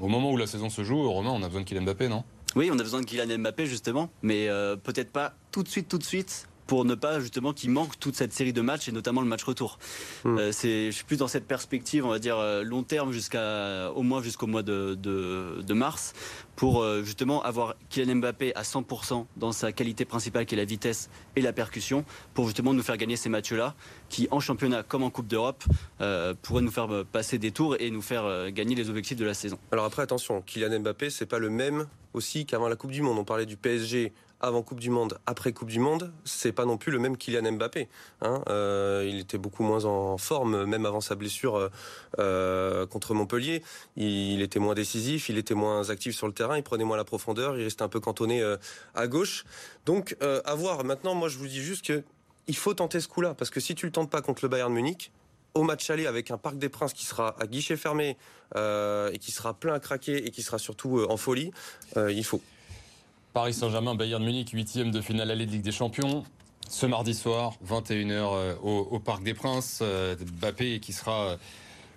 au 0.00 0.08
moment 0.08 0.32
où 0.32 0.36
la 0.36 0.48
saison 0.48 0.68
se 0.70 0.82
joue, 0.82 1.08
Romain, 1.08 1.30
on 1.30 1.42
a 1.42 1.46
besoin 1.46 1.60
de 1.60 1.66
Kylian 1.66 1.82
Mbappé, 1.82 2.08
non? 2.08 2.24
Oui, 2.56 2.70
on 2.72 2.78
a 2.78 2.82
besoin 2.82 3.02
de 3.02 3.06
Kylian 3.06 3.38
Mbappé, 3.38 3.66
justement, 3.66 4.08
mais 4.22 4.48
euh, 4.48 4.74
peut-être 4.74 5.12
pas 5.12 5.34
tout 5.52 5.62
de 5.62 5.68
suite, 5.68 5.86
tout 5.88 5.98
de 5.98 6.02
suite 6.02 6.48
pour 6.66 6.84
ne 6.84 6.94
pas 6.94 7.20
justement 7.20 7.52
qu'il 7.52 7.70
manque 7.70 7.98
toute 7.98 8.16
cette 8.16 8.32
série 8.32 8.52
de 8.52 8.60
matchs 8.60 8.88
et 8.88 8.92
notamment 8.92 9.20
le 9.20 9.26
match 9.26 9.44
retour. 9.44 9.78
Hmm. 10.24 10.38
Euh, 10.38 10.52
c'est, 10.52 10.86
je 10.86 10.96
suis 10.96 11.04
plus 11.04 11.16
dans 11.16 11.28
cette 11.28 11.46
perspective, 11.46 12.04
on 12.04 12.10
va 12.10 12.18
dire 12.18 12.38
euh, 12.38 12.62
long 12.62 12.82
terme 12.82 13.12
jusqu'à 13.12 13.90
au 13.92 14.02
moins 14.02 14.22
jusqu'au 14.22 14.46
mois 14.46 14.62
de, 14.62 14.94
de, 14.94 15.74
mars 15.74 16.14
pour 16.56 16.82
euh, 16.82 17.02
justement 17.02 17.42
avoir 17.42 17.74
Kylian 17.90 18.16
Mbappé 18.16 18.54
à 18.54 18.62
100% 18.62 19.26
dans 19.36 19.52
sa 19.52 19.72
qualité 19.72 20.04
principale 20.06 20.46
qui 20.46 20.54
est 20.54 20.58
la 20.58 20.64
vitesse 20.64 21.10
et 21.36 21.42
la 21.42 21.52
percussion 21.52 22.04
pour 22.32 22.46
justement 22.46 22.72
nous 22.72 22.82
faire 22.82 22.96
gagner 22.96 23.16
ces 23.16 23.28
matchs-là 23.28 23.74
qui 24.08 24.26
en 24.30 24.40
championnat 24.40 24.82
comme 24.82 25.02
en 25.02 25.10
Coupe 25.10 25.26
d'Europe 25.26 25.64
pourraient 26.42 26.62
nous 26.62 26.70
faire 26.70 26.88
passer 27.12 27.36
des 27.36 27.50
tours 27.50 27.76
et 27.78 27.90
nous 27.90 28.00
faire 28.00 28.50
gagner 28.52 28.74
les 28.74 28.88
objectifs 28.88 29.18
de 29.18 29.24
la 29.26 29.34
saison. 29.34 29.58
Alors 29.70 29.84
après 29.84 30.02
attention, 30.02 30.40
Kylian 30.40 30.80
Mbappé 30.80 31.10
c'est 31.10 31.26
pas 31.26 31.38
le 31.38 31.50
même 31.50 31.86
aussi 32.14 32.46
qu'avant 32.46 32.68
la 32.68 32.76
Coupe 32.76 32.90
du 32.90 33.02
Monde. 33.02 33.18
On 33.18 33.24
parlait 33.24 33.46
du 33.46 33.56
PSG 33.56 34.12
avant 34.40 34.62
Coupe 34.62 34.80
du 34.80 34.90
Monde, 34.90 35.18
après 35.26 35.52
Coupe 35.52 35.70
du 35.70 35.78
Monde, 35.78 36.12
c'est 36.24 36.52
pas 36.52 36.66
non 36.66 36.76
plus 36.76 36.92
le 36.92 36.98
même 36.98 37.16
Kylian 37.16 37.52
Mbappé. 37.52 37.88
Hein. 38.20 38.42
Euh, 38.48 39.06
il 39.08 39.18
était 39.18 39.38
beaucoup 39.38 39.62
moins 39.62 39.84
en 39.84 40.18
forme, 40.18 40.64
même 40.64 40.84
avant 40.84 41.00
sa 41.00 41.14
blessure 41.14 41.56
euh, 41.56 41.68
euh, 42.18 42.86
contre 42.86 43.14
Montpellier. 43.14 43.62
Il, 43.96 44.42
était 44.42 44.58
moins 44.58 44.74
décisif, 44.74 45.28
il 45.28 45.38
était 45.38 45.54
moins 45.54 45.88
actif 45.88 46.14
sur 46.14 46.26
le 46.26 46.34
terrain, 46.34 46.56
il 46.56 46.62
prenait 46.62 46.84
moins 46.84 46.96
la 46.96 47.04
profondeur, 47.04 47.56
il 47.56 47.64
restait 47.64 47.82
un 47.82 47.88
peu 47.88 48.00
cantonné 48.00 48.42
à 48.94 49.06
gauche. 49.06 49.44
Donc, 49.86 50.16
à 50.20 50.54
voir. 50.54 50.84
Maintenant, 50.84 51.14
moi, 51.14 51.28
je 51.28 51.38
vous 51.38 51.48
dis 51.48 51.62
juste 51.62 51.84
que 51.86 52.02
il 52.48 52.56
faut 52.56 52.74
tenter 52.74 53.00
ce 53.00 53.08
coup-là, 53.08 53.34
parce 53.34 53.50
que 53.50 53.58
si 53.58 53.74
tu 53.74 53.86
le 53.86 53.92
tentes 53.92 54.10
pas 54.10 54.22
contre 54.22 54.44
le 54.44 54.48
Bayern 54.48 54.72
Munich, 54.72 55.10
au 55.54 55.62
match 55.62 55.88
aller 55.90 56.06
avec 56.06 56.30
un 56.30 56.38
Parc 56.38 56.58
des 56.58 56.68
Princes 56.68 56.92
qui 56.92 57.06
sera 57.06 57.34
à 57.40 57.46
guichet 57.46 57.76
fermé 57.76 58.16
et 58.54 59.18
qui 59.18 59.32
sera 59.32 59.54
plein 59.54 59.74
à 59.74 59.80
craquer 59.80 60.26
et 60.26 60.30
qui 60.30 60.42
sera 60.42 60.58
surtout 60.58 61.04
en 61.08 61.16
folie, 61.16 61.50
il 61.96 62.24
faut. 62.24 62.40
Paris 63.36 63.52
Saint-Germain, 63.52 63.94
Bayern 63.94 64.24
Munich, 64.24 64.48
huitième 64.54 64.90
de 64.90 65.02
finale 65.02 65.30
aller 65.30 65.44
de 65.44 65.50
Ligue 65.50 65.60
des 65.60 65.70
Champions. 65.70 66.24
Ce 66.70 66.86
mardi 66.86 67.12
soir, 67.12 67.52
21h 67.68 68.10
euh, 68.10 68.54
au, 68.62 68.98
Parc 68.98 69.22
des 69.24 69.34
Princes, 69.34 69.80
euh, 69.82 70.16
Mbappé 70.40 70.80
qui 70.80 70.94
sera 70.94 71.26
euh, 71.26 71.36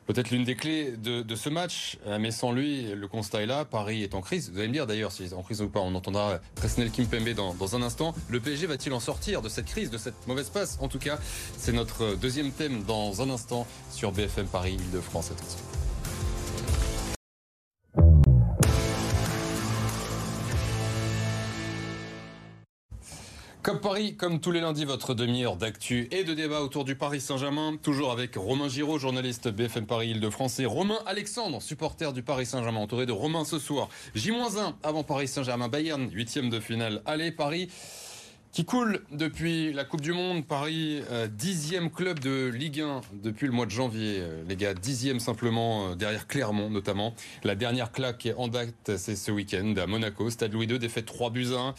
peut-être 0.05 0.31
l'une 0.31 0.43
des 0.43 0.57
clés 0.57 0.91
de, 0.97 1.35
ce 1.35 1.47
match. 1.47 1.97
Mais 2.19 2.31
sans 2.31 2.51
lui, 2.51 2.93
le 2.93 3.07
constat 3.07 3.43
est 3.43 3.45
là. 3.45 3.63
Paris 3.63 4.03
est 4.03 4.15
en 4.15 4.21
crise. 4.21 4.51
Vous 4.51 4.59
allez 4.59 4.67
me 4.67 4.73
dire 4.73 4.85
d'ailleurs 4.85 5.13
s'il 5.13 5.27
est 5.27 5.33
en 5.33 5.41
crise 5.41 5.61
ou 5.61 5.69
pas. 5.69 5.79
On 5.79 5.95
entendra 5.95 6.39
Presnel 6.55 6.91
Kimpembe 6.91 7.29
dans, 7.29 7.53
dans 7.53 7.73
un 7.73 7.83
instant. 7.83 8.13
Le 8.27 8.41
PSG 8.41 8.67
va-t-il 8.67 8.91
en 8.91 8.99
sortir 8.99 9.41
de 9.41 9.47
cette 9.47 9.67
crise, 9.67 9.89
de 9.89 9.97
cette 9.97 10.27
mauvaise 10.27 10.49
passe? 10.49 10.77
En 10.81 10.89
tout 10.89 10.99
cas, 10.99 11.19
c'est 11.57 11.71
notre 11.71 12.15
deuxième 12.15 12.51
thème 12.51 12.83
dans 12.83 13.21
un 13.21 13.29
instant 13.29 13.65
sur 13.91 14.11
BFM 14.11 14.47
Paris, 14.47 14.73
Île-de-France. 14.73 15.31
Attention. 15.31 15.68
Comme 23.69 23.81
Paris, 23.81 24.15
comme 24.15 24.39
tous 24.39 24.49
les 24.49 24.61
lundis, 24.61 24.83
votre 24.83 25.13
demi-heure 25.13 25.55
d'actu 25.55 26.07
et 26.09 26.23
de 26.23 26.33
débat 26.33 26.61
autour 26.61 26.85
du 26.85 26.95
Paris 26.95 27.21
Saint-Germain. 27.21 27.77
Toujours 27.83 28.11
avec 28.11 28.33
Romain 28.35 28.67
Giraud, 28.67 28.97
journaliste 28.97 29.47
BFM 29.47 29.85
Paris 29.85 30.09
Île-de-France 30.09 30.59
Romain 30.65 30.97
Alexandre, 31.05 31.61
supporter 31.61 32.11
du 32.11 32.23
Paris 32.23 32.47
Saint-Germain, 32.47 32.79
entouré 32.79 33.05
de 33.05 33.11
Romain 33.11 33.45
ce 33.45 33.59
soir. 33.59 33.89
J-1 34.15 34.73
avant 34.81 35.03
Paris 35.03 35.27
Saint-Germain 35.27 35.67
Bayern, 35.67 36.09
huitième 36.11 36.49
de 36.49 36.59
finale. 36.59 37.03
Allez 37.05 37.31
Paris 37.31 37.69
qui 38.51 38.65
coule 38.65 39.01
depuis 39.11 39.73
la 39.73 39.85
Coupe 39.85 40.01
du 40.01 40.11
Monde. 40.11 40.45
Paris, 40.45 41.01
euh, 41.11 41.27
dixième 41.27 41.91
club 41.91 42.19
de 42.19 42.47
Ligue 42.47 42.81
1 42.81 43.01
depuis 43.13 43.45
le 43.45 43.53
mois 43.53 43.65
de 43.65 43.71
janvier. 43.71 44.17
Euh, 44.19 44.43
les 44.47 44.55
gars, 44.55 44.73
dixième 44.73 45.19
simplement 45.19 45.89
euh, 45.89 45.95
derrière 45.95 46.27
Clermont 46.27 46.69
notamment. 46.69 47.13
La 47.43 47.55
dernière 47.55 47.91
claque 47.91 48.27
en 48.37 48.47
date, 48.47 48.97
c'est 48.97 49.15
ce 49.15 49.31
week-end 49.31 49.73
à 49.77 49.85
Monaco. 49.85 50.29
Stade 50.29 50.53
Louis 50.53 50.65
II, 50.65 50.79
défaite 50.79 51.05
3 51.05 51.29
buts 51.29 51.53
1. 51.55 51.75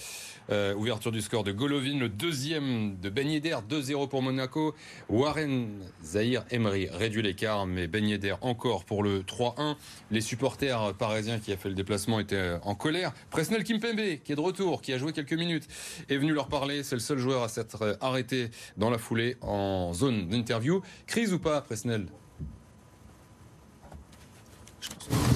Euh, 0.50 0.74
ouverture 0.74 1.12
du 1.12 1.20
score 1.20 1.44
de 1.44 1.52
Golovin, 1.52 1.98
le 1.98 2.08
deuxième 2.08 2.96
de 3.00 3.08
Ben 3.08 3.28
Yedder, 3.28 3.58
2-0 3.68 4.08
pour 4.08 4.20
Monaco. 4.20 4.74
Warren 5.08 5.68
Zahir 6.02 6.44
Emery 6.50 6.88
réduit 6.90 7.22
l'écart, 7.22 7.66
mais 7.66 7.86
Ben 7.86 8.00
encore 8.40 8.84
pour 8.84 9.04
le 9.04 9.20
3-1. 9.20 9.76
Les 10.10 10.20
supporters 10.20 10.94
parisiens 10.94 11.38
qui 11.38 11.52
a 11.52 11.56
fait 11.56 11.68
le 11.68 11.76
déplacement 11.76 12.18
étaient 12.18 12.56
en 12.64 12.74
colère. 12.74 13.12
Presnel 13.30 13.62
Kimpembe, 13.62 14.18
qui 14.24 14.32
est 14.32 14.36
de 14.36 14.40
retour, 14.40 14.82
qui 14.82 14.92
a 14.92 14.98
joué 14.98 15.12
quelques 15.12 15.34
minutes, 15.34 15.68
est 16.08 16.16
venu 16.16 16.32
leur 16.32 16.48
parler. 16.48 16.59
C'est 16.82 16.96
le 16.96 17.00
seul 17.00 17.18
joueur 17.18 17.42
à 17.42 17.48
s'être 17.48 17.96
arrêté 18.00 18.50
dans 18.76 18.90
la 18.90 18.98
foulée 18.98 19.36
en 19.40 19.92
zone 19.94 20.28
d'interview. 20.28 20.82
Crise 21.06 21.32
ou 21.32 21.38
pas, 21.38 21.62
Presnel? 21.62 22.06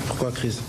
Pourquoi 0.07 0.31
crise 0.33 0.61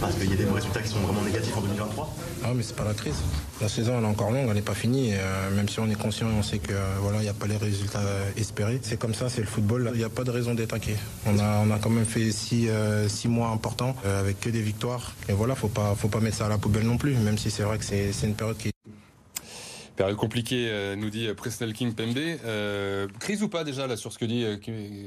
Parce 0.00 0.16
qu'il 0.16 0.30
y 0.30 0.32
a 0.32 0.36
des 0.36 0.44
résultats 0.44 0.82
qui 0.82 0.88
sont 0.88 0.98
vraiment 1.00 1.22
négatifs 1.22 1.56
en 1.56 1.60
2023 1.60 2.16
Ah 2.44 2.48
mais 2.54 2.62
c'est 2.62 2.76
pas 2.76 2.84
la 2.84 2.94
crise. 2.94 3.22
La 3.60 3.68
saison 3.68 3.98
elle 3.98 4.04
est 4.04 4.06
encore 4.06 4.30
longue, 4.30 4.46
elle 4.48 4.54
n'est 4.54 4.62
pas 4.62 4.74
finie. 4.74 5.12
Euh, 5.14 5.50
même 5.54 5.68
si 5.68 5.78
on 5.80 5.88
est 5.88 5.94
conscient 5.94 6.26
on 6.26 6.42
sait 6.42 6.58
que 6.58 6.72
euh, 6.72 6.96
voilà, 7.00 7.18
il 7.18 7.22
n'y 7.22 7.28
a 7.28 7.34
pas 7.34 7.46
les 7.46 7.56
résultats 7.56 8.00
euh, 8.00 8.30
espérés. 8.36 8.80
C'est 8.82 8.98
comme 8.98 9.14
ça, 9.14 9.28
c'est 9.28 9.40
le 9.40 9.46
football. 9.46 9.90
Il 9.94 9.98
n'y 9.98 10.04
a 10.04 10.08
pas 10.08 10.24
de 10.24 10.30
raison 10.30 10.54
d'être 10.54 10.74
inquiet. 10.74 10.96
On 11.26 11.38
a, 11.38 11.62
on 11.64 11.70
a 11.70 11.78
quand 11.78 11.90
même 11.90 12.04
fait 12.04 12.32
six, 12.32 12.68
six 13.08 13.28
mois 13.28 13.48
importants 13.48 13.96
avec 14.04 14.40
que 14.40 14.50
des 14.50 14.62
victoires. 14.62 15.14
Et 15.28 15.32
voilà, 15.32 15.54
faut 15.54 15.68
pas, 15.68 15.94
faut 15.96 16.08
pas 16.08 16.20
mettre 16.20 16.38
ça 16.38 16.46
à 16.46 16.48
la 16.48 16.58
poubelle 16.58 16.84
non 16.84 16.98
plus, 16.98 17.14
même 17.14 17.38
si 17.38 17.50
c'est 17.50 17.62
vrai 17.62 17.78
que 17.78 17.84
c'est 17.84 18.12
une 18.24 18.34
période 18.34 18.58
qui 18.58 18.70
Période 19.96 20.16
compliquée, 20.16 20.94
nous 20.96 21.10
dit 21.10 21.28
Presnel 21.34 21.72
King 21.72 21.94
Pembe. 21.94 23.10
crise 23.18 23.42
ou 23.42 23.48
pas 23.48 23.64
déjà 23.64 23.86
là 23.86 23.96
sur 23.96 24.12
ce 24.12 24.18
que 24.18 24.24
dit 24.24 24.44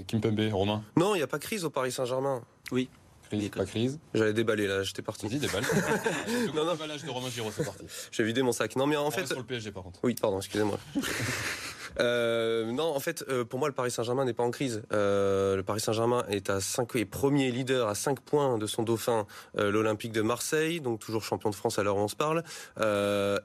Kim 0.08 0.22
Pembe, 0.22 0.42
Romain? 0.52 0.84
Non, 0.98 1.16
il 1.16 1.20
n'y 1.20 1.24
a 1.24 1.28
pas 1.28 1.40
crise 1.40 1.66
au 1.66 1.70
Paris 1.70 1.92
Saint-Germain. 1.92 2.44
Oui. 2.72 2.90
Crise, 3.30 3.50
pas 3.50 3.66
crise. 3.66 4.00
J'allais 4.13 4.34
déballer 4.34 4.68
là, 4.68 4.84
j'étais 4.84 5.02
parti. 5.02 5.28
Vas-y, 5.28 5.40
déballe. 5.40 5.63
non, 6.54 6.66
non. 6.66 6.74
Déballage 6.74 7.04
de 7.04 7.10
Romain 7.10 7.30
Giraud, 7.30 7.52
c'est 7.56 7.66
parti. 7.66 7.86
J'ai 8.12 8.24
vidé 8.24 8.44
mon 8.44 8.52
sac. 8.52 8.75
Non, 8.75 8.86
mais 8.86 8.96
en 8.96 9.08
On 9.08 9.12
fait. 9.12 9.25
Sur 9.25 9.38
le 9.38 9.44
PSG, 9.44 9.72
par 9.72 9.84
contre. 9.84 10.00
Oui, 10.04 10.16
pardon, 10.20 10.38
excusez-moi. 10.38 10.78
Euh, 12.00 12.72
non, 12.72 12.96
en 12.96 13.00
fait, 13.00 13.24
euh, 13.30 13.46
pour 13.46 13.60
moi, 13.60 13.68
le 13.68 13.74
Paris 13.74 13.92
Saint-Germain 13.92 14.26
n'est 14.26 14.34
pas 14.34 14.44
en 14.44 14.52
crise. 14.52 14.84
Euh, 14.92 15.56
le 15.56 15.64
Paris 15.64 15.80
Saint-Germain 15.80 16.24
est 16.30 16.50
à 16.50 16.60
5 16.60 16.96
et 16.96 17.06
premier 17.06 17.52
leader 17.52 17.88
à 17.88 17.96
5 17.96 18.20
points 18.20 18.58
de 18.58 18.66
son 18.68 18.84
dauphin, 18.84 19.26
l'Olympique 19.56 20.12
de 20.12 20.22
Marseille, 20.22 20.82
donc 20.82 21.00
toujours 21.00 21.24
champion 21.24 21.50
de 21.50 21.56
France 21.56 21.80
à 21.80 21.84
l'heure 21.84 21.98
où 21.98 22.02
on 22.02 22.08
se 22.08 22.16
parle, 22.16 22.44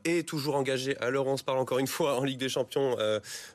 et 0.05 0.23
toujours 0.25 0.57
engagé 0.57 0.97
à 0.99 1.11
l'heure 1.11 1.26
où 1.26 1.31
on 1.31 1.37
se 1.37 1.45
parle 1.45 1.59
encore 1.59 1.78
une 1.78 1.87
fois 1.87 2.19
en 2.19 2.25
Ligue 2.25 2.38
des 2.38 2.49
Champions, 2.49 2.97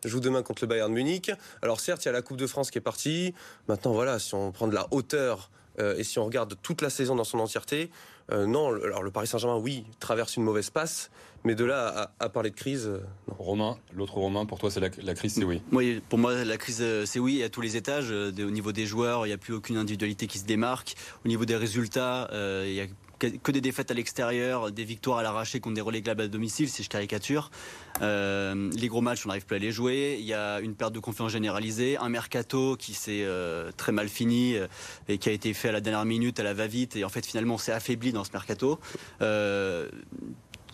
joue 0.05 0.19
demain 0.19 0.43
contre 0.43 0.63
le 0.63 0.67
Bayern 0.67 0.91
Munich. 0.91 1.31
Alors 1.61 1.79
certes, 1.79 2.03
il 2.05 2.07
y 2.07 2.09
a 2.09 2.11
la 2.11 2.21
Coupe 2.21 2.37
de 2.37 2.47
France 2.47 2.71
qui 2.71 2.77
est 2.77 2.81
partie. 2.81 3.33
Maintenant, 3.67 3.93
voilà, 3.93 4.19
si 4.19 4.33
on 4.35 4.51
prend 4.51 4.67
de 4.67 4.75
la 4.75 4.87
hauteur 4.91 5.49
euh, 5.79 5.97
et 5.97 6.03
si 6.03 6.19
on 6.19 6.25
regarde 6.25 6.55
toute 6.61 6.81
la 6.81 6.89
saison 6.89 7.15
dans 7.15 7.23
son 7.23 7.39
entièreté, 7.39 7.89
euh, 8.31 8.45
non, 8.45 8.73
alors 8.73 9.03
le 9.03 9.11
Paris 9.11 9.27
Saint-Germain, 9.27 9.57
oui, 9.57 9.85
traverse 9.99 10.37
une 10.37 10.43
mauvaise 10.43 10.69
passe, 10.69 11.11
mais 11.43 11.55
de 11.55 11.65
là 11.65 12.11
à, 12.19 12.29
parler 12.29 12.51
de 12.51 12.55
crise, 12.55 12.87
euh, 12.87 12.99
non. 13.27 13.35
Romain, 13.37 13.77
l'autre 13.93 14.15
Romain, 14.15 14.45
pour 14.45 14.59
toi, 14.59 14.71
c'est 14.71 14.79
la, 14.79 14.89
crise, 14.89 15.33
c'est 15.33 15.43
oui. 15.43 15.61
Oui, 15.71 16.01
pour 16.09 16.19
moi, 16.19 16.43
la 16.43 16.57
crise, 16.57 16.83
c'est 17.05 17.19
oui, 17.19 17.43
à 17.43 17.49
tous 17.49 17.61
les 17.61 17.75
étages. 17.75 18.11
au 18.11 18.31
niveau 18.31 18.71
des 18.71 18.85
joueurs, 18.85 19.25
il 19.25 19.29
n'y 19.29 19.33
a 19.33 19.37
plus 19.37 19.53
aucune 19.53 19.77
individualité 19.77 20.27
qui 20.27 20.39
se 20.39 20.45
démarque. 20.45 20.95
Au 21.25 21.27
niveau 21.27 21.45
des 21.45 21.55
résultats, 21.55 22.29
il 22.31 22.73
y 22.73 22.81
a 22.81 22.87
que 23.29 23.51
des 23.51 23.61
défaites 23.61 23.91
à 23.91 23.93
l'extérieur, 23.93 24.71
des 24.71 24.83
victoires 24.83 25.19
à 25.19 25.23
l'arraché 25.23 25.59
contre 25.59 25.75
des 25.75 25.81
relais 25.81 26.01
clubs 26.01 26.19
à 26.21 26.27
domicile, 26.27 26.69
si 26.69 26.83
je 26.83 26.89
caricature. 26.89 27.51
Euh, 28.01 28.71
les 28.75 28.87
gros 28.87 29.01
matchs, 29.01 29.25
on 29.25 29.29
n'arrive 29.29 29.45
plus 29.45 29.55
à 29.55 29.59
les 29.59 29.71
jouer. 29.71 30.17
Il 30.19 30.25
y 30.25 30.33
a 30.33 30.59
une 30.59 30.75
perte 30.75 30.93
de 30.93 30.99
confiance 30.99 31.31
généralisée, 31.31 31.97
un 31.97 32.09
mercato 32.09 32.75
qui 32.75 32.93
s'est 32.93 33.23
euh, 33.23 33.71
très 33.77 33.91
mal 33.91 34.09
fini 34.09 34.55
euh, 34.55 34.67
et 35.07 35.17
qui 35.17 35.29
a 35.29 35.31
été 35.31 35.53
fait 35.53 35.69
à 35.69 35.71
la 35.71 35.81
dernière 35.81 36.05
minute, 36.05 36.39
à 36.39 36.43
la 36.43 36.53
va-vite, 36.53 36.95
et 36.95 37.03
en 37.03 37.09
fait 37.09 37.25
finalement 37.25 37.57
s'est 37.57 37.71
affaibli 37.71 38.11
dans 38.11 38.23
ce 38.23 38.31
mercato. 38.31 38.79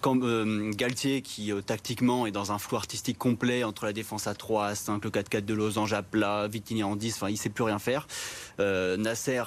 Quand, 0.01 0.15
Galtier, 0.15 1.21
qui 1.21 1.51
tactiquement 1.65 2.25
est 2.25 2.31
dans 2.31 2.53
un 2.53 2.57
flou 2.57 2.77
artistique 2.77 3.17
complet 3.17 3.65
entre 3.65 3.83
la 3.83 3.91
défense 3.91 4.27
à 4.27 4.33
3, 4.33 4.67
à 4.67 4.75
5, 4.75 5.03
le 5.03 5.09
4-4 5.09 5.43
de 5.43 5.53
Losange 5.53 5.91
à 5.91 6.03
plat, 6.03 6.47
Vitini 6.47 6.83
en 6.83 6.95
10, 6.95 7.15
enfin 7.15 7.29
il 7.29 7.35
sait 7.35 7.49
plus 7.49 7.65
rien 7.65 7.79
faire. 7.79 8.07
Nasser 8.59 9.43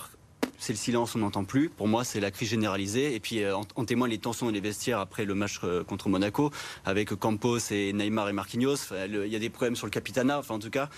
c'est 0.62 0.72
le 0.72 0.78
silence, 0.78 1.16
on 1.16 1.18
n'entend 1.18 1.44
plus. 1.44 1.68
Pour 1.70 1.88
moi, 1.88 2.04
c'est 2.04 2.20
la 2.20 2.30
crise 2.30 2.50
généralisée. 2.50 3.16
Et 3.16 3.20
puis, 3.20 3.42
euh, 3.42 3.56
en, 3.56 3.84
témoigne 3.84 4.12
les 4.12 4.18
tensions 4.18 4.46
dans 4.46 4.52
les 4.52 4.60
vestiaires 4.60 5.00
après 5.00 5.24
le 5.24 5.34
match 5.34 5.58
euh, 5.64 5.82
contre 5.82 6.08
Monaco, 6.08 6.52
avec 6.84 7.12
Campos 7.16 7.58
et 7.72 7.92
Neymar 7.92 8.28
et 8.28 8.32
Marquinhos. 8.32 8.92
Il 9.08 9.26
y 9.26 9.34
a 9.34 9.40
des 9.40 9.50
problèmes 9.50 9.74
sur 9.74 9.88
le 9.88 9.90
Capitana. 9.90 10.38
Enfin, 10.38 10.54
en 10.54 10.60
tout 10.60 10.70
cas, 10.70 10.88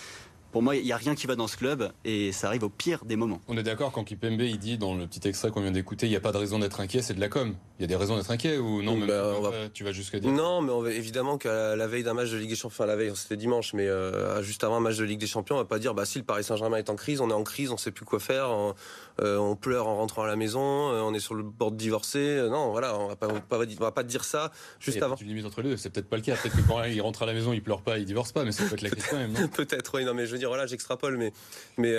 pour 0.54 0.62
moi, 0.62 0.76
il 0.76 0.85
n'y 0.85 0.92
a 0.92 0.97
rien 0.97 1.16
qui 1.16 1.26
va 1.26 1.35
dans 1.35 1.49
ce 1.49 1.56
club 1.56 1.90
et 2.04 2.30
ça 2.30 2.47
arrive 2.47 2.62
au 2.62 2.68
pire 2.68 3.04
des 3.04 3.16
moments. 3.16 3.40
On 3.49 3.56
est 3.59 3.64
d'accord 3.64 3.90
quand 3.90 4.04
Kipembe 4.04 4.40
il 4.40 4.56
dit 4.56 4.78
dans 4.78 4.94
le 4.94 5.09
petit 5.09 5.26
extrait 5.26 5.50
qu'on 5.50 5.62
vient 5.62 5.73
d'écouter, 5.73 6.06
il 6.06 6.11
n'y 6.11 6.16
a 6.16 6.21
pas 6.21 6.30
de 6.30 6.37
raison 6.37 6.61
d'être 6.61 6.78
inquiet, 6.78 7.02
c'est 7.02 7.14
de 7.14 7.18
la 7.18 7.28
com. 7.28 7.56
Il 7.80 7.83
y 7.83 7.85
a 7.85 7.88
des 7.88 7.97
raisons 7.97 8.16
d'être 8.16 8.30
inquiet 8.30 8.59
ou 8.59 8.80
non? 8.80 8.97
Bah, 9.04 9.33
Tu 9.73 9.83
vas 9.83 9.90
jusqu'à 9.90 10.21
dire 10.21 10.30
Non, 10.30 10.62
mais 10.62 10.71
on 10.71 10.87
évidemment 10.87 11.38
qu'à 11.38 11.75
la 11.75 11.88
veille 11.88 12.04
d'un 12.04 12.14
match 12.14 12.30
de 12.30 12.37
Ligue 12.37 12.50
des 12.50 12.54
Champions, 12.54 12.85
enfin 12.85 12.87
la 12.87 12.94
veille, 12.94 13.11
c'était 13.16 13.37
dimanche, 13.37 13.75
mais 13.75 13.88
euh, 13.88 14.44
juste 14.44 14.62
avant 14.62 14.76
un 14.76 14.80
match 14.80 14.97
de 14.97 15.02
Ligue 15.02 15.18
des 15.18 15.26
Champions, 15.26 15.56
on 15.56 15.59
va 15.59 15.64
pas 15.64 15.80
dire 15.80 15.92
bah 15.92 16.04
si 16.04 16.18
le 16.18 16.25
Paris 16.25 16.44
Saint-Germain 16.44 16.76
est 16.76 16.88
en 16.88 16.94
crise, 16.94 17.21
on 17.21 17.30
est 17.30 17.35
en 17.35 17.42
crise, 17.42 17.73
on 17.73 17.76
sait 17.76 17.90
plus 17.90 18.04
quoi 18.04 18.21
faire, 18.21 18.49
on, 18.50 18.75
euh, 19.21 19.54
pleure 19.54 19.87
en 19.87 19.97
rentrant 19.97 20.23
à 20.23 20.26
la 20.26 20.37
maison, 20.37 20.90
euh, 20.90 21.00
on 21.00 21.14
est 21.14 21.21
sur 21.21 21.35
le 21.35 21.42
bord 21.42 21.71
de 21.71 21.76
divorcer. 21.76 22.47
non, 22.50 22.71
voilà, 22.71 22.99
on 22.99 23.09
va 23.09 23.16
pas, 23.16 23.28
va 23.28 23.92
pas 23.92 24.02
dire 24.02 24.25
ça 24.25 24.50
juste 24.80 25.02
avant. 25.02 25.16
Tu 25.16 25.25
limites 25.25 25.47
entre 25.47 25.62
les 25.62 25.71
deux, 25.71 25.76
c'est 25.76 25.90
peut-être 25.90 26.09
pas 26.09 26.16
le 26.16 26.23
cas. 26.23 26.37
Peut-être 26.37 26.56
que 26.56 26.68
quand 26.68 26.83
il 26.85 27.00
rentre 27.00 27.23
à 27.23 27.26
la 27.26 27.33
maison, 27.33 27.52
il 27.52 27.62
pleure 27.62 27.83
pas, 27.83 27.99
il 27.99 28.04
divorce 28.04 28.33
pas, 28.33 28.44
mais 28.44 28.52
ça 28.52 28.64
peut 28.64 28.75
être 28.75 28.83
la 28.83 28.90
question 28.94 29.16
quand 29.16 29.28
même. 29.28 29.49
peut-être, 29.50 29.94
oui, 29.94 30.04
non, 30.04 30.14
mais 30.14 30.26
je 30.26 30.33
veux 30.33 30.38
dire, 30.38 30.49
voilà, 30.49 30.66
j'extrapole, 30.66 31.16
mais 31.16 31.33
mais 31.76 31.94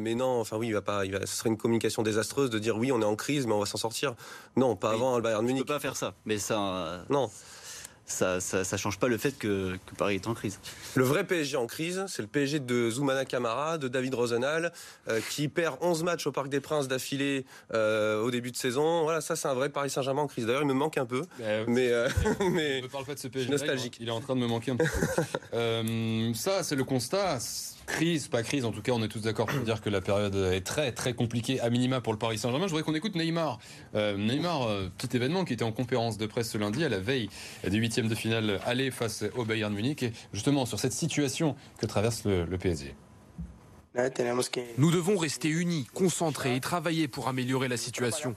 mais 0.00 0.14
non, 0.14 0.40
enfin 0.40 0.56
oui, 0.56 0.68
il 0.68 0.72
va 0.72 0.82
pas, 0.82 1.04
il 1.04 1.12
va, 1.12 1.20
ce 1.20 1.36
serait 1.36 1.48
une 1.48 1.58
communication 1.58 2.02
désastreuse 2.02 2.50
de 2.50 2.58
dire 2.58 2.76
oui, 2.76 2.92
on 2.92 3.00
est 3.00 3.04
en 3.04 3.16
crise, 3.16 3.46
mais 3.46 3.52
on 3.52 3.60
va 3.60 3.66
s'en 3.66 3.78
sortir. 3.78 4.14
Non, 4.56 4.76
pas 4.76 4.92
avant 4.92 5.16
le 5.16 5.22
Bayern 5.22 5.44
Munich. 5.44 5.66
peut 5.66 5.74
pas 5.74 5.80
faire 5.80 5.96
ça. 5.96 6.14
Mais 6.24 6.38
ça. 6.38 6.58
Euh, 6.60 7.02
non. 7.10 7.30
Ça, 8.10 8.40
ça, 8.40 8.76
change 8.76 8.98
pas 8.98 9.08
le 9.08 9.18
fait 9.18 9.38
que, 9.38 9.76
Paris 9.96 10.16
est 10.16 10.26
en 10.26 10.34
crise. 10.34 10.58
Le 10.94 11.04
vrai 11.04 11.24
PSG 11.24 11.56
en 11.56 11.66
crise, 11.66 12.04
c'est 12.08 12.22
le 12.22 12.28
PSG 12.28 12.60
de 12.60 12.90
Zoumana 12.90 13.24
Camara, 13.24 13.78
de 13.78 13.88
David 13.88 14.14
Rosenal, 14.14 14.72
euh, 15.08 15.20
qui 15.30 15.48
perd 15.48 15.76
11 15.80 16.02
matchs 16.02 16.26
au 16.26 16.32
Parc 16.32 16.48
des 16.48 16.60
Princes 16.60 16.88
d'affilée 16.88 17.44
euh, 17.72 18.20
au 18.20 18.30
début 18.30 18.50
de 18.50 18.56
saison. 18.56 19.04
Voilà, 19.04 19.20
ça 19.20 19.36
c'est 19.36 19.48
un 19.48 19.54
vrai 19.54 19.68
Paris 19.68 19.90
Saint-Germain 19.90 20.22
en 20.22 20.26
crise. 20.26 20.46
D'ailleurs, 20.46 20.62
il 20.62 20.68
me 20.68 20.74
manque 20.74 20.98
un 20.98 21.06
peu. 21.06 21.22
mais, 21.38 21.66
mais 22.50 22.80
ne 22.80 22.88
parle 22.88 23.04
pas 23.04 23.14
de 23.14 23.20
ce 23.20 23.28
PSG. 23.28 23.50
Nostalgique. 23.50 23.96
Il 24.00 24.08
est 24.08 24.12
en 24.12 24.20
train 24.20 24.34
de 24.34 24.40
me 24.40 24.46
manquer 24.46 24.72
un 24.72 24.76
peu. 24.76 26.34
ça, 26.34 26.62
c'est 26.62 26.76
le 26.76 26.84
constat 26.84 27.38
crise, 27.86 28.28
pas 28.28 28.42
crise, 28.42 28.64
en 28.64 28.72
tout 28.72 28.82
cas, 28.82 28.92
on 28.92 29.02
est 29.02 29.08
tous 29.08 29.22
d'accord 29.22 29.46
pour 29.46 29.60
dire 29.60 29.80
que 29.80 29.90
la 29.90 30.00
période 30.00 30.34
est 30.34 30.60
très 30.60 30.92
très 30.92 31.12
compliquée, 31.12 31.60
à 31.60 31.70
minima 31.70 32.00
pour 32.00 32.12
le 32.12 32.18
Paris 32.18 32.38
Saint-Germain. 32.38 32.66
Je 32.66 32.70
voudrais 32.70 32.84
qu'on 32.84 32.94
écoute 32.94 33.14
Neymar. 33.14 33.58
Euh, 33.94 34.16
Neymar, 34.16 34.62
euh, 34.62 34.88
petit 34.96 35.16
événement 35.16 35.44
qui 35.44 35.52
était 35.52 35.64
en 35.64 35.72
conférence 35.72 36.18
de 36.18 36.26
presse 36.26 36.50
ce 36.50 36.58
lundi, 36.58 36.84
à 36.84 36.88
la 36.88 36.98
veille 36.98 37.28
des 37.68 37.76
huitièmes 37.76 38.08
de 38.08 38.14
finale 38.14 38.60
aller 38.64 38.90
face 38.90 39.24
au 39.36 39.44
Bayern 39.44 39.72
Munich, 39.72 40.02
et 40.02 40.12
justement 40.32 40.66
sur 40.66 40.78
cette 40.78 40.92
situation 40.92 41.56
que 41.78 41.86
traverse 41.86 42.24
le, 42.24 42.44
le 42.44 42.58
PSG. 42.58 42.94
Nous 44.78 44.90
devons 44.92 45.16
rester 45.16 45.48
unis, 45.48 45.86
concentrés 45.94 46.54
et 46.54 46.60
travailler 46.60 47.08
pour 47.08 47.26
améliorer 47.28 47.66
la 47.66 47.76
situation. 47.76 48.34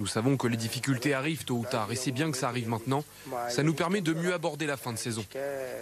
Nous 0.00 0.06
savons 0.06 0.36
que 0.36 0.48
les 0.48 0.56
difficultés 0.56 1.14
arrivent 1.14 1.44
tôt 1.44 1.56
ou 1.56 1.64
tard 1.64 1.92
et 1.92 1.96
c'est 1.96 2.10
bien 2.10 2.30
que 2.30 2.36
ça 2.36 2.48
arrive 2.48 2.68
maintenant. 2.68 3.04
Ça 3.48 3.62
nous 3.62 3.74
permet 3.74 4.00
de 4.00 4.12
mieux 4.12 4.34
aborder 4.34 4.66
la 4.66 4.76
fin 4.76 4.92
de 4.92 4.98
saison. 4.98 5.24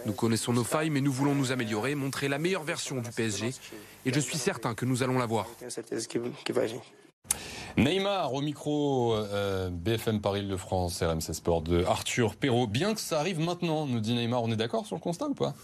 Nous 0.04 0.12
connaissons 0.12 0.52
nos 0.52 0.64
failles 0.64 0.90
mais 0.90 1.00
nous 1.00 1.12
voulons 1.12 1.34
nous 1.34 1.52
améliorer, 1.52 1.94
montrer 1.94 2.28
la 2.28 2.38
meilleure 2.38 2.64
version 2.64 3.00
du 3.00 3.10
PSG 3.10 3.54
et 4.04 4.12
je 4.12 4.20
suis 4.20 4.38
certain 4.38 4.74
que 4.74 4.84
nous 4.84 5.02
allons 5.02 5.18
l'avoir. 5.18 5.46
Neymar 7.76 8.32
au 8.34 8.40
micro 8.40 9.14
euh, 9.14 9.70
BFM 9.70 10.20
Paris 10.20 10.46
de 10.46 10.56
France, 10.56 11.02
RMC 11.02 11.32
Sport 11.32 11.62
de 11.62 11.82
Arthur 11.84 12.36
Perrault. 12.36 12.68
Bien 12.68 12.94
que 12.94 13.00
ça 13.00 13.18
arrive 13.18 13.40
maintenant, 13.40 13.86
nous 13.86 13.98
dit 13.98 14.14
Neymar, 14.14 14.42
on 14.42 14.52
est 14.52 14.56
d'accord 14.56 14.86
sur 14.86 14.94
le 14.94 15.00
constat 15.00 15.26
ou 15.26 15.34
pas? 15.34 15.54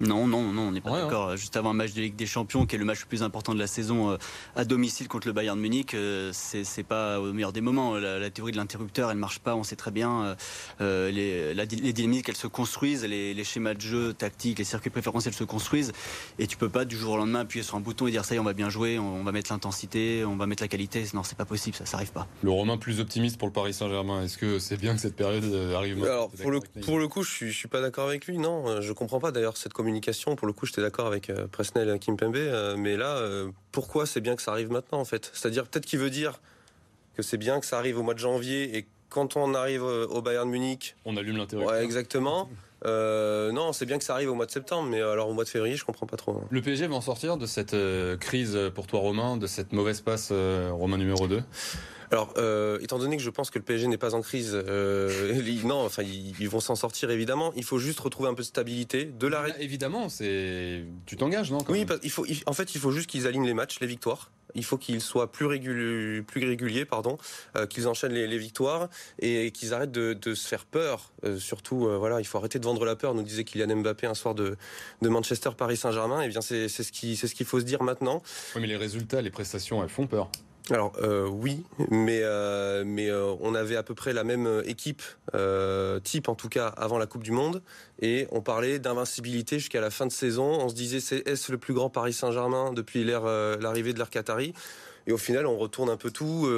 Non, 0.00 0.26
non, 0.26 0.52
non, 0.52 0.62
on 0.62 0.70
n'est 0.72 0.80
pas 0.80 0.90
Ouais, 0.92 1.00
d'accord. 1.02 1.36
Juste 1.36 1.56
avant 1.56 1.70
un 1.70 1.74
match 1.74 1.92
de 1.94 2.00
Ligue 2.00 2.16
des 2.16 2.26
Champions, 2.26 2.66
qui 2.66 2.74
est 2.76 2.78
le 2.78 2.84
match 2.84 3.00
le 3.00 3.06
plus 3.06 3.22
important 3.22 3.54
de 3.54 3.58
la 3.58 3.66
saison 3.66 4.10
euh, 4.10 4.16
à 4.56 4.64
domicile 4.64 5.08
contre 5.08 5.26
le 5.28 5.32
Bayern 5.32 5.56
de 5.56 5.62
Munich, 5.62 5.94
euh, 5.94 6.30
c'est 6.32 6.64
c'est 6.64 6.82
pas 6.82 7.20
au 7.20 7.32
meilleur 7.32 7.52
des 7.52 7.60
moments. 7.60 7.94
La, 7.96 8.18
la 8.18 8.30
théorie 8.30 8.52
de 8.52 8.56
l'interrupteur, 8.56 9.10
elle 9.10 9.16
marche 9.16 9.38
pas. 9.38 9.54
On 9.54 9.62
sait 9.62 9.76
très 9.76 9.90
bien 9.90 10.22
euh, 10.24 10.34
euh, 10.80 11.10
les, 11.10 11.54
la- 11.54 11.64
les 11.64 11.92
dynamiques, 11.92 12.28
elles 12.28 12.36
se 12.36 12.46
construisent, 12.46 13.04
les, 13.04 13.34
les 13.34 13.44
schémas 13.44 13.74
de 13.74 13.80
jeu 13.80 14.12
tactiques, 14.12 14.58
les 14.58 14.64
circuits 14.64 14.90
préférentiels 14.90 15.34
se 15.34 15.44
construisent, 15.44 15.92
et 16.38 16.46
tu 16.46 16.56
peux 16.56 16.68
pas 16.68 16.84
du 16.84 16.96
jour 16.96 17.12
au 17.14 17.16
lendemain 17.16 17.40
appuyer 17.40 17.62
sur 17.62 17.76
un 17.76 17.80
bouton 17.80 18.06
et 18.06 18.10
dire 18.10 18.24
ça 18.24 18.34
y 18.34 18.36
est, 18.36 18.40
on 18.40 18.44
va 18.44 18.52
bien 18.52 18.70
jouer, 18.70 18.98
on, 18.98 19.14
on 19.16 19.24
va 19.24 19.32
mettre 19.32 19.52
l'intensité, 19.52 20.24
on 20.24 20.36
va 20.36 20.46
mettre 20.46 20.62
la 20.62 20.68
qualité. 20.68 21.04
Non, 21.14 21.22
c'est 21.22 21.38
pas 21.38 21.44
possible, 21.44 21.76
ça, 21.76 21.86
ça 21.86 21.96
arrive 21.98 22.12
pas. 22.12 22.26
Le 22.42 22.50
Romain 22.50 22.76
plus 22.78 23.00
optimiste 23.00 23.38
pour 23.38 23.46
le 23.48 23.52
Paris 23.52 23.72
Saint-Germain. 23.74 24.22
Est-ce 24.24 24.38
que 24.38 24.58
c'est 24.58 24.76
bien 24.76 24.94
que 24.94 25.00
cette 25.00 25.16
période 25.16 25.44
arrive 25.74 25.98
maintenant? 25.98 26.12
Alors 26.12 26.30
pour 26.30 26.50
le, 26.50 26.60
pour 26.84 26.98
le 26.98 27.08
coup, 27.08 27.22
je 27.22 27.30
suis, 27.30 27.50
je 27.52 27.56
suis 27.56 27.68
pas 27.68 27.80
d'accord 27.80 28.08
avec 28.08 28.26
lui. 28.26 28.38
Non, 28.38 28.80
je 28.80 28.92
comprends 28.92 29.20
pas 29.20 29.30
d'ailleurs 29.30 29.56
cette 29.56 29.72
communication. 29.84 30.34
Pour 30.34 30.46
le 30.46 30.54
coup, 30.54 30.64
j'étais 30.64 30.80
d'accord 30.80 31.06
avec 31.06 31.28
euh, 31.28 31.46
Presnel 31.46 31.90
et 31.90 31.98
Kimpembe, 31.98 32.36
euh, 32.36 32.74
mais 32.76 32.96
là, 32.96 33.16
euh, 33.18 33.50
pourquoi 33.70 34.06
c'est 34.06 34.22
bien 34.22 34.34
que 34.34 34.40
ça 34.40 34.52
arrive 34.52 34.70
maintenant 34.70 34.98
en 34.98 35.04
fait? 35.04 35.30
C'est-à-dire 35.34 35.66
peut-être 35.66 35.84
qu'il 35.84 35.98
veut 35.98 36.10
dire 36.10 36.40
que 37.14 37.22
c'est 37.22 37.36
bien 37.36 37.60
que 37.60 37.66
ça 37.66 37.78
arrive 37.78 37.98
au 37.98 38.02
mois 38.02 38.14
de 38.14 38.18
janvier 38.18 38.76
et 38.76 38.86
quand 39.10 39.36
on 39.36 39.54
arrive 39.54 39.84
au 39.84 40.22
Bayern 40.22 40.48
Munich, 40.48 40.96
On 41.04 41.16
allume 41.16 41.36
l'intérêt. 41.36 41.64
ouais, 41.64 41.84
exactement. 41.84 42.48
Euh, 42.86 43.52
non, 43.52 43.72
c'est 43.72 43.86
bien 43.86 43.98
que 43.98 44.04
ça 44.04 44.14
arrive 44.14 44.30
au 44.30 44.34
mois 44.34 44.46
de 44.46 44.50
septembre, 44.50 44.88
mais 44.90 45.00
alors 45.00 45.28
au 45.28 45.32
mois 45.34 45.44
de 45.44 45.48
février, 45.48 45.76
je 45.76 45.84
comprends 45.84 46.06
pas 46.06 46.16
trop. 46.16 46.32
hein. 46.32 46.44
Le 46.50 46.60
PSG 46.60 46.86
va 46.86 46.94
en 46.96 47.00
sortir 47.00 47.36
de 47.36 47.46
cette 47.46 47.74
euh, 47.74 48.16
crise 48.16 48.58
pour 48.74 48.86
toi 48.86 49.00
Romain, 49.00 49.36
de 49.36 49.46
cette 49.46 49.72
mauvaise 49.72 50.00
passe 50.00 50.28
euh, 50.32 50.70
Romain 50.72 50.98
numéro 50.98 51.26
2 51.26 51.42
Alors, 52.10 52.34
euh, 52.36 52.78
étant 52.82 52.98
donné 52.98 53.16
que 53.16 53.22
je 53.22 53.30
pense 53.30 53.50
que 53.50 53.58
le 53.58 53.64
PSG 53.64 53.86
n'est 53.88 53.96
pas 53.96 54.14
en 54.14 54.20
crise, 54.20 54.52
euh, 54.54 55.40
ils- 55.46 55.66
non, 55.66 55.84
enfin, 55.84 56.02
ils, 56.02 56.34
ils 56.38 56.48
vont 56.48 56.60
s'en 56.60 56.74
sortir 56.76 57.10
évidemment. 57.10 57.52
Il 57.56 57.64
faut 57.64 57.78
juste 57.78 58.00
retrouver 58.00 58.28
un 58.28 58.34
peu 58.34 58.42
de 58.42 58.46
stabilité, 58.46 59.04
de 59.06 59.26
la. 59.26 59.40
ré- 59.40 59.54
Évidemment, 59.60 60.08
c'est 60.08 60.84
tu 61.06 61.16
t'engages 61.16 61.50
non 61.50 61.58
Oui, 61.68 61.84
parce- 61.86 62.00
il 62.02 62.10
faut, 62.10 62.26
il- 62.26 62.42
en 62.46 62.52
fait, 62.52 62.74
il 62.74 62.80
faut 62.80 62.90
juste 62.90 63.08
qu'ils 63.08 63.26
alignent 63.26 63.46
les 63.46 63.54
matchs, 63.54 63.80
les 63.80 63.86
victoires. 63.86 64.30
Il 64.54 64.64
faut 64.64 64.78
qu'ils 64.78 65.00
soient 65.00 65.30
plus 65.30 65.46
réguliers, 65.46 66.84
pardon, 66.84 67.18
euh, 67.56 67.66
qu'ils 67.66 67.88
enchaînent 67.88 68.12
les, 68.12 68.38
victoires 68.38 68.88
et 69.20 69.50
qu'ils 69.50 69.74
arrêtent 69.74 69.92
de, 69.92 70.34
se 70.34 70.48
faire 70.48 70.64
peur. 70.64 71.12
Euh, 71.24 71.38
surtout, 71.38 71.86
euh, 71.86 71.96
voilà, 71.96 72.20
il 72.20 72.24
faut 72.24 72.38
arrêter 72.38 72.58
de 72.58 72.64
vendre 72.64 72.84
la 72.84 72.96
peur. 72.96 73.14
Nous 73.14 73.22
disait 73.22 73.44
Kylian 73.44 73.76
Mbappé 73.76 74.06
un 74.06 74.14
soir 74.14 74.34
de, 74.34 74.56
Manchester 75.02 75.50
Paris 75.56 75.76
Saint-Germain. 75.76 76.22
Et 76.22 76.28
bien, 76.28 76.40
c'est 76.40 76.68
ce 76.68 76.92
qui, 76.92 77.16
c'est 77.16 77.28
ce 77.28 77.34
qu'il 77.34 77.46
faut 77.46 77.60
se 77.60 77.64
dire 77.64 77.82
maintenant. 77.82 78.22
Oui, 78.54 78.62
mais 78.62 78.66
les 78.66 78.76
résultats, 78.76 79.22
les 79.22 79.30
prestations, 79.30 79.82
elles 79.82 79.88
font 79.88 80.06
peur. 80.06 80.30
Alors 80.70 80.92
euh, 81.02 81.28
oui, 81.28 81.62
mais 81.90 82.20
euh, 82.22 82.84
mais 82.86 83.10
euh, 83.10 83.34
on 83.40 83.54
avait 83.54 83.76
à 83.76 83.82
peu 83.82 83.94
près 83.94 84.14
la 84.14 84.24
même 84.24 84.62
équipe 84.64 85.02
type 86.02 86.28
en 86.28 86.34
tout 86.34 86.48
cas 86.48 86.68
avant 86.68 86.98
la 86.98 87.06
Coupe 87.06 87.22
du 87.22 87.32
Monde 87.32 87.62
et 88.00 88.26
on 88.30 88.40
parlait 88.40 88.78
d'invincibilité 88.78 89.58
jusqu'à 89.58 89.80
la 89.80 89.90
fin 89.90 90.06
de 90.06 90.12
saison. 90.12 90.44
On 90.44 90.68
se 90.68 90.74
disait 90.74 91.00
c'est 91.00 91.26
est-ce 91.28 91.52
le 91.52 91.58
plus 91.58 91.74
grand 91.74 91.90
Paris 91.90 92.12
Saint-Germain 92.12 92.72
depuis 92.72 93.04
l'arrivée 93.04 93.92
de 93.92 93.98
l'ère 93.98 94.10
Qatari? 94.10 94.54
Et 95.06 95.12
au 95.12 95.18
final 95.18 95.46
on 95.46 95.58
retourne 95.58 95.90
un 95.90 95.98
peu 95.98 96.10
tout 96.10 96.48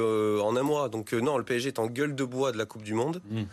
en 0.41 0.55
un 0.55 0.63
mois. 0.63 0.87
Donc 0.87 1.11
non, 1.13 1.37
le 1.37 1.43
PSG 1.43 1.69
est 1.69 1.79
en 1.79 1.87
gueule 1.87 2.15
de 2.15 2.23
bois 2.23 2.51
de 2.51 2.57
la 2.57 2.65
Coupe 2.65 2.83
du 2.83 2.93
Monde. 2.93 3.21
Mm. 3.29 3.43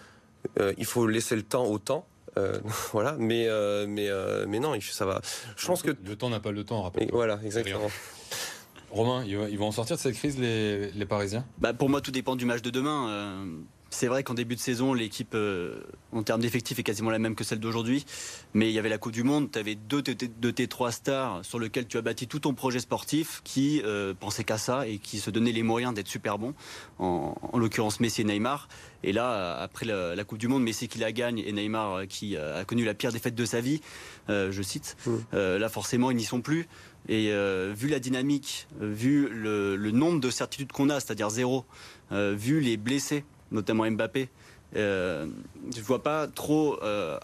Il 0.79 0.85
faut 0.85 1.07
laisser 1.07 1.35
le 1.35 1.43
temps 1.43 1.65
au 1.65 1.79
temps. 1.79 2.07
Euh, 2.37 2.59
voilà, 2.93 3.17
mais 3.19 3.47
euh, 3.49 3.87
mais 3.89 4.09
euh, 4.09 4.47
mais 4.49 4.61
non, 4.61 4.79
ça 4.81 5.07
va. 5.07 5.21
Je 5.57 5.67
pense 5.67 5.83
que 5.83 5.91
le 5.91 6.17
temps 6.17 6.31
n'a 6.31 6.41
pas 6.41 6.53
le 6.53 6.65
temps, 6.65 6.83
rappelle. 6.83 7.09
voilà, 7.13 7.39
exactement. 7.45 7.91
Romain, 8.95 9.25
ils 9.27 9.59
vont 9.59 9.67
en 9.67 9.73
sortir 9.73 9.97
de 9.97 10.01
cette 10.01 10.15
crise 10.15 10.39
les, 10.39 10.91
les 10.93 11.05
Parisiens? 11.07 11.45
Bah, 11.59 11.75
pour 11.75 11.89
moi, 11.91 12.01
tout 12.01 12.13
dépend 12.13 12.37
du 12.37 12.45
match 12.45 12.63
de 12.63 12.71
demain. 12.71 13.09
Euh, 13.09 13.45
c'est 13.91 14.07
vrai 14.07 14.23
qu'en 14.25 14.35
début 14.35 14.55
de 14.55 14.61
saison, 14.61 14.93
l'équipe, 14.95 15.35
euh, 15.35 15.81
en 16.13 16.23
termes 16.23 16.41
d'effectifs, 16.41 16.79
est 16.79 16.83
quasiment 16.85 17.11
la 17.11 17.19
même 17.19 17.35
que 17.35 17.43
celle 17.45 17.59
d'aujourd'hui. 17.61 18.05
Mais 18.53 18.69
il 18.69 18.73
y 18.73 18.79
avait 18.79 18.89
la 18.89 18.99
Coupe 18.99 19.13
du 19.13 19.23
Monde, 19.25 19.51
tu 19.53 19.59
avais 19.59 19.75
deux 19.75 20.01
de 20.03 20.51
tes, 20.51 20.67
trois 20.69 20.93
stars 20.93 21.45
sur 21.45 21.59
lesquels 21.59 21.87
tu 21.87 21.97
as 21.97 22.03
bâti 22.03 22.27
tout 22.29 22.39
ton 22.41 22.55
projet 22.55 22.79
sportif 22.81 23.41
qui 23.45 23.83
euh, 23.85 24.15
pensaient 24.19 24.45
qu'à 24.45 24.59
ça 24.59 24.87
et 24.87 24.99
qui 24.99 25.19
se 25.19 25.31
donnaient 25.31 25.53
les 25.53 25.63
moyens 25.65 25.93
d'être 25.95 26.09
super 26.09 26.39
bons. 26.39 26.55
En, 27.01 27.35
en 27.53 27.59
l'occurrence, 27.59 27.99
Messi 28.01 28.23
et 28.23 28.25
Neymar. 28.25 28.69
Et 29.03 29.13
là, 29.13 29.57
après 29.61 29.87
la, 29.87 30.15
la 30.15 30.25
Coupe 30.25 30.39
du 30.39 30.49
Monde, 30.49 30.63
Messi 30.63 30.87
qui 30.89 30.99
la 30.99 31.13
gagne 31.13 31.39
et 31.41 31.53
Neymar 31.53 32.07
qui 32.09 32.37
a 32.37 32.65
connu 32.65 32.85
la 32.85 32.95
pire 32.95 33.13
défaite 33.13 33.35
de 33.35 33.45
sa 33.45 33.61
vie, 33.61 33.81
euh, 34.29 34.51
je 34.53 34.63
cite, 34.63 34.97
Mm. 35.07 35.11
euh, 35.35 35.59
là 35.59 35.69
forcément, 35.69 36.11
ils 36.11 36.17
n'y 36.17 36.25
sont 36.25 36.41
plus. 36.41 36.67
Et 37.09 37.33
euh, 37.33 37.73
vu 37.77 37.89
la 37.89 37.99
dynamique, 37.99 38.67
euh, 38.81 38.91
vu 38.91 39.29
le, 39.29 39.77
le 39.77 39.91
nombre 39.91 40.21
de 40.21 40.31
certitudes 40.31 40.73
qu'on 40.73 40.89
a, 40.89 41.01
c'est-à-dire 41.01 41.29
zéro, 41.31 41.65
euh, 42.13 42.35
vu 42.37 42.61
les 42.61 42.77
blessés, 42.77 43.25
notamment 43.51 43.91
Mbappé, 43.91 44.31
euh, 44.77 45.27
je 45.75 45.81
vois 45.83 46.03
pas 46.03 46.27
trop, 46.27 46.83
euh, 46.83 47.19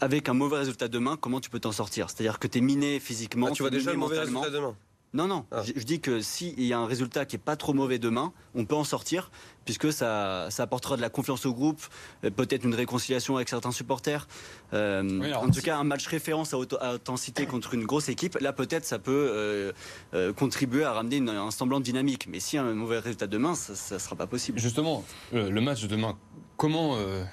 avec 0.00 0.28
un 0.28 0.34
mauvais 0.34 0.58
résultat 0.58 0.88
demain, 0.88 1.16
comment 1.20 1.40
tu 1.40 1.50
peux 1.50 1.60
t'en 1.60 1.72
sortir. 1.72 2.10
C'est-à-dire 2.10 2.38
que 2.38 2.46
tu 2.46 2.58
es 2.58 2.60
miné 2.60 3.00
physiquement. 3.00 3.48
Ah, 3.50 3.52
tu 3.52 3.62
vois 3.62 3.70
déjà 3.70 3.92
le 3.92 3.98
mauvais 3.98 4.20
résultat 4.20 4.50
demain. 4.50 4.76
Non, 5.14 5.26
non, 5.26 5.46
Ah. 5.50 5.62
je, 5.64 5.72
je 5.74 5.84
dis 5.84 6.00
que 6.00 6.20
s'il 6.20 6.62
y 6.62 6.72
a 6.74 6.78
un 6.78 6.84
résultat 6.86 7.24
qui 7.24 7.36
est 7.36 7.38
pas 7.38 7.56
trop 7.56 7.72
mauvais 7.72 7.98
demain, 7.98 8.32
on 8.54 8.66
peut 8.66 8.74
en 8.74 8.84
sortir, 8.84 9.30
puisque 9.64 9.90
ça, 9.90 10.48
ça 10.50 10.64
apportera 10.64 10.96
de 10.96 11.00
la 11.00 11.08
confiance 11.08 11.46
au 11.46 11.54
groupe, 11.54 11.80
peut-être 12.20 12.64
une 12.64 12.74
réconciliation 12.74 13.36
avec 13.36 13.48
certains 13.48 13.72
supporters. 13.72 14.28
Euh, 14.74 15.02
Oui, 15.20 15.26
alors, 15.28 15.44
en 15.44 15.50
tout 15.50 15.62
cas, 15.62 15.78
un 15.78 15.84
match 15.84 16.06
référence 16.06 16.52
à, 16.52 16.58
à 16.80 16.92
intensité 16.92 17.46
contre 17.46 17.72
une 17.72 17.84
grosse 17.86 18.10
équipe, 18.10 18.36
là 18.40 18.52
peut-être 18.52 18.84
ça 18.84 18.98
peut 18.98 19.12
euh, 19.32 19.72
euh, 20.12 20.32
contribuer 20.34 20.84
à 20.84 20.92
ramener 20.92 21.16
une- 21.16 21.30
un 21.30 21.50
semblant 21.50 21.78
de 21.80 21.84
dynamique. 21.84 22.26
Mais 22.28 22.38
si 22.38 22.56
y 22.56 22.58
a 22.58 22.62
un 22.64 22.74
mauvais 22.74 22.98
résultat 22.98 23.26
demain, 23.26 23.54
ça 23.54 23.94
ne 23.94 23.98
sera 23.98 24.14
pas 24.14 24.26
possible. 24.26 24.58
Justement, 24.58 25.04
le 25.32 25.60
match 25.60 25.80
de 25.82 25.86
demain, 25.86 26.18
comment 26.58 26.96
euh, 26.96 27.24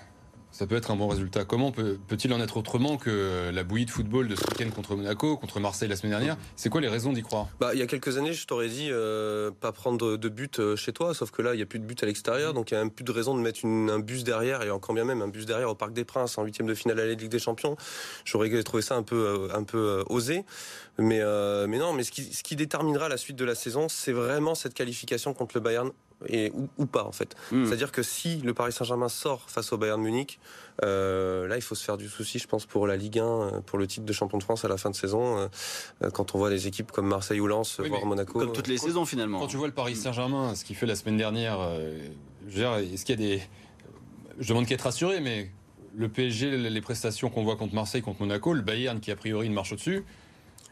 ça 0.58 0.65
peut 0.68 0.76
être 0.78 0.89
un 0.89 0.96
bon 0.96 1.10
résultat 1.10 1.44
Comment 1.44 1.74
peut- 1.74 1.98
peut-il 2.08 2.32
en 2.34 2.39
être 2.39 2.56
autrement 2.56 2.96
que 2.96 3.52
la 3.54 3.63
bouillie 3.65 3.86
de 3.86 3.91
football 3.91 4.30
de 4.30 4.36
ce 4.38 4.41
week-end 4.44 4.70
contre 4.74 4.96
Monaco, 4.96 5.36
contre 5.36 5.60
Marseille 5.60 5.89
la 5.89 5.98
semaine 5.98 6.12
dernière? 6.12 6.38
C'est 6.56 6.70
quoi 6.70 6.80
les 6.80 6.88
raisons 6.88 7.12
d'y 7.12 7.24
croire? 7.24 7.48
Bah, 7.60 7.72
il 7.74 7.80
y 7.80 7.82
a 7.82 7.88
quelques 7.88 8.18
années, 8.18 8.32
je 8.32 8.48
t'aurais 8.48 8.70
dit 8.70 8.88
euh, 8.89 9.52
pas 9.52 9.74
prendre 9.74 10.15
de 10.15 10.30
but 10.30 10.60
euh, 10.60 10.76
chez 10.78 10.94
toi, 10.94 11.13
sauf 11.13 11.32
que 11.32 11.41
là, 11.41 11.54
il 11.54 11.58
n'y 11.58 11.63
a 11.63 11.65
plus 11.65 11.80
de 11.80 11.84
but 11.86 12.02
à 12.02 12.06
l'extérieur, 12.06 12.54
donc 12.54 12.72
il 12.72 12.76
n'y 12.76 12.80
a 12.80 12.84
même 12.84 12.91
plus 12.91 13.04
de 13.04 13.12
raison 13.12 13.36
de 13.36 13.41
mettre 13.41 13.65
un 13.65 14.00
bus 14.00 14.24
derrière, 14.24 14.62
et 14.63 14.72
encore 14.72 14.96
bien 14.96 15.04
même 15.04 15.22
un 15.22 15.28
bus 15.28 15.46
derrière 15.46 15.70
au 15.70 15.76
Parc 15.76 15.91
des 15.91 16.06
Princes 16.06 16.38
en 16.38 16.44
huitième 16.46 16.68
de 16.68 16.74
finale 16.74 17.02
à 17.02 17.06
la 17.06 17.13
Ligue 17.15 17.30
des 17.30 17.39
Champions. 17.39 17.76
J'aurais 18.24 18.63
trouvé 18.63 18.82
ça 18.82 18.96
un 18.96 19.04
peu, 19.04 19.15
euh, 19.52 19.54
un 19.58 19.63
peu 19.63 20.06
osé, 20.08 20.46
mais, 20.98 21.20
mais 21.68 21.78
non, 21.78 21.91
mais 21.91 22.04
ce 22.04 22.12
qui 22.12 22.56
déterminera 22.56 23.10
la 23.10 23.18
suite 23.18 23.36
de 23.36 23.44
la 23.44 23.56
saison, 23.56 23.89
c'est 23.89 24.13
vraiment 24.13 24.56
cette 24.56 24.74
qualification 24.74 25.34
contre 25.34 25.58
le 25.58 25.62
Bayern. 25.62 25.91
Et, 26.28 26.49
ou, 26.54 26.69
ou 26.78 26.86
pas 26.86 27.04
en 27.04 27.12
fait. 27.12 27.36
Hmm. 27.51 27.65
C'est-à-dire 27.65 27.91
que 27.91 28.01
si 28.01 28.38
le 28.38 28.54
Paris 28.54 28.71
Saint-Germain 28.71 29.10
sort 29.10 29.49
face 29.49 29.73
au 29.73 29.78
Bayern 29.78 30.01
Munich, 30.01 30.39
euh, 30.84 31.47
là 31.47 31.58
il 31.58 31.62
faut 31.62 31.75
se 31.75 31.84
faire 31.84 31.97
du 31.97 32.08
souci, 32.08 32.39
je 32.39 32.47
pense, 32.47 32.65
pour 32.65 32.88
la 32.88 32.95
Ligue 32.95 33.19
1, 33.19 33.23
euh, 33.25 33.62
pour 33.62 33.78
le 33.78 33.86
titre 33.86 34.06
de 34.06 34.13
champion 34.13 34.38
de 34.38 34.43
France 34.43 34.63
à 34.63 34.69
la 34.69 34.78
fin 34.78 34.89
de 34.89 34.95
saison, 34.95 35.38
euh, 36.01 36.10
quand 36.12 36.34
on 36.34 36.38
voit 36.38 36.49
des 36.49 36.67
équipes 36.67 36.91
comme 36.91 37.08
Marseille 37.08 37.39
ou 37.41 37.47
Lens, 37.47 37.80
Oui, 37.80 37.89
voire 37.89 38.06
Monaco. 38.06 38.39
Comme 38.39 38.54
toutes 38.54 38.67
les 38.67 38.78
Quand- 38.78 38.86
saisons 38.86 39.06
finalement. 39.06 39.39
Quand 39.39 39.47
tu 39.47 39.58
vois 39.58 39.67
le 39.67 39.73
Paris 39.73 39.95
Saint-Germain, 39.95 40.56
ce 40.56 40.63
qu'il 40.63 40.75
fait 40.78 40.86
la 40.86 40.95
semaine 40.95 41.17
dernière, 41.17 41.58
euh, 41.60 41.99
je 42.47 42.54
veux 42.54 42.60
dire, 42.62 42.75
est-ce 42.75 43.04
qu'il 43.06 43.19
y 43.19 43.23
a 43.23 43.38
des. 43.38 43.43
Je 44.39 44.47
demande 44.49 44.65
qu'à 44.67 44.75
être 44.75 44.82
rassuré, 44.84 45.19
mais 45.19 45.51
le 45.95 46.10
PSG, 46.10 46.58
les 46.58 46.82
prestations 46.82 47.30
qu'on 47.30 47.43
voit 47.43 47.56
contre 47.58 47.73
Marseille, 47.75 48.01
contre 48.01 48.21
Monaco, 48.21 48.54
le 48.54 48.62
Bayern 48.62 48.99
qui 48.99 49.12
a 49.12 49.15
priori 49.15 49.47
une 49.47 49.54
marche 49.54 49.71
au-dessus, 49.73 50.04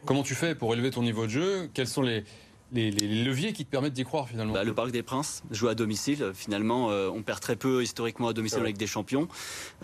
comment 0.06 0.24
tu 0.24 0.36
fais 0.36 0.56
pour 0.56 0.74
élever 0.74 0.92
ton 0.92 1.02
niveau 1.02 1.26
de 1.26 1.32
jeu? 1.32 1.70
Quels 1.74 1.88
sont 1.88 2.02
les, 2.02 2.24
les, 2.74 2.92
les 2.92 3.24
leviers 3.24 3.54
qui 3.54 3.66
te 3.66 3.70
permettent 3.72 3.94
d'y 3.94 4.04
croire 4.04 4.28
finalement 4.28 4.54
Bah, 4.54 4.64
le 4.64 4.74
Parc 4.74 4.92
des 4.92 5.04
Princes, 5.04 5.44
jouer 5.52 5.70
à 5.72 5.76
domicile, 5.76 6.32
finalement, 6.34 6.90
euh, 6.92 7.10
on 7.14 7.22
perd 7.22 7.40
très 7.40 7.56
peu 7.56 7.84
historiquement 7.84 8.28
à 8.30 8.34
domicile 8.34 8.58
Ouais. 8.60 8.66
avec 8.66 8.78
des 8.78 8.88
champions. 8.88 9.28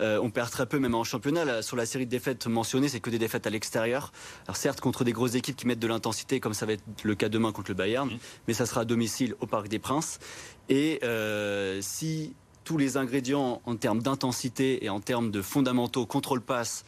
Euh, 0.00 0.18
on 0.22 0.30
perd 0.30 0.50
très 0.50 0.66
peu 0.66 0.78
même 0.78 0.94
en 0.94 1.04
championnat. 1.04 1.44
Là, 1.44 1.62
sur 1.62 1.76
la 1.76 1.86
série 1.86 2.06
de 2.06 2.10
défaites 2.10 2.46
mentionnées, 2.46 2.88
c'est 2.88 3.00
que 3.00 3.10
des 3.10 3.18
défaites 3.18 3.46
à 3.46 3.50
l'extérieur. 3.50 4.12
Alors 4.46 4.56
certes, 4.56 4.80
contre 4.80 5.04
des 5.04 5.12
grosses 5.12 5.34
équipes 5.34 5.56
qui 5.56 5.66
mettent 5.66 5.78
de 5.78 5.86
l'intensité, 5.88 6.40
comme 6.40 6.54
ça 6.54 6.66
va 6.66 6.72
être 6.74 6.82
le 7.04 7.14
cas 7.14 7.28
demain 7.28 7.52
contre 7.52 7.70
le 7.70 7.74
Bayern, 7.76 8.08
Mhm. 8.08 8.18
mais 8.48 8.54
ça 8.54 8.66
sera 8.66 8.82
à 8.82 8.84
domicile 8.84 9.34
au 9.40 9.46
Parc 9.46 9.68
des 9.68 9.78
Princes. 9.78 10.18
Et 10.68 11.00
euh, 11.04 11.78
si 11.80 12.34
tous 12.64 12.76
les 12.76 12.96
ingrédients 12.96 13.60
en 13.64 13.74
termes 13.74 14.00
d'intensité 14.00 14.84
et 14.84 14.88
en 14.90 15.00
termes 15.00 15.30
de 15.32 15.42
fondamentaux, 15.42 16.06
contrôle 16.06 16.40
passe, 16.40 16.84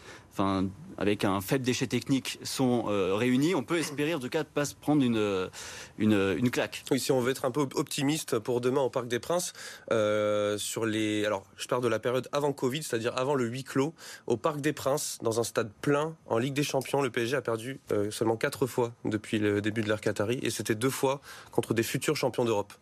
avec 0.98 1.24
un 1.24 1.40
faible 1.40 1.64
déchet 1.64 1.86
technique, 1.86 2.38
sont 2.42 2.84
euh, 2.88 3.14
réunis, 3.14 3.54
on 3.54 3.62
peut 3.62 3.78
espérer 3.78 4.14
en 4.14 4.18
tout 4.18 4.28
cas 4.28 4.42
de 4.42 4.48
pas 4.48 4.64
se 4.64 4.74
prendre 4.74 5.02
une, 5.02 5.50
une, 5.98 6.50
claque. 6.50 6.84
Oui, 6.90 7.00
si 7.00 7.12
on 7.12 7.20
veut 7.20 7.30
être 7.30 7.44
un 7.44 7.50
peu 7.50 7.66
optimiste 7.74 8.38
pour 8.38 8.60
demain 8.60 8.80
au 8.80 8.90
Parc 8.90 9.08
des 9.08 9.18
Princes, 9.18 9.52
euh, 9.90 10.58
sur 10.58 10.86
les, 10.86 11.24
alors 11.24 11.44
je 11.56 11.66
parle 11.66 11.82
de 11.82 11.88
la 11.88 11.98
période 11.98 12.28
avant 12.32 12.52
Covid, 12.52 12.82
c'est-à-dire 12.82 13.16
avant 13.16 13.34
le 13.34 13.46
huis 13.46 13.64
clos, 13.64 13.94
au 14.26 14.36
Parc 14.36 14.60
des 14.60 14.72
Princes, 14.72 15.18
dans 15.22 15.40
un 15.40 15.44
stade 15.44 15.70
plein, 15.80 16.16
en 16.26 16.38
Ligue 16.38 16.54
des 16.54 16.62
Champions, 16.62 17.02
le 17.02 17.10
PSG 17.10 17.36
a 17.36 17.42
perdu 17.42 17.80
euh, 17.92 18.10
seulement 18.10 18.36
quatre 18.36 18.66
fois 18.66 18.92
depuis 19.04 19.38
le 19.38 19.60
début 19.60 19.82
de 19.82 19.88
l'ère 19.88 20.00
Qatari, 20.00 20.38
et 20.42 20.50
c'était 20.50 20.74
deux 20.74 20.90
fois 20.90 21.20
contre 21.50 21.74
des 21.74 21.82
futurs 21.82 22.16
champions 22.16 22.44
d'Europe. 22.44 22.72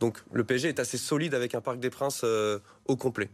Donc 0.00 0.18
le 0.32 0.44
PSG 0.44 0.68
est 0.68 0.80
assez 0.80 0.98
solide 0.98 1.34
avec 1.34 1.54
un 1.54 1.60
Parc 1.60 1.78
des 1.78 1.90
Princes 1.90 2.24
au 2.86 2.96
complet. 2.96 3.30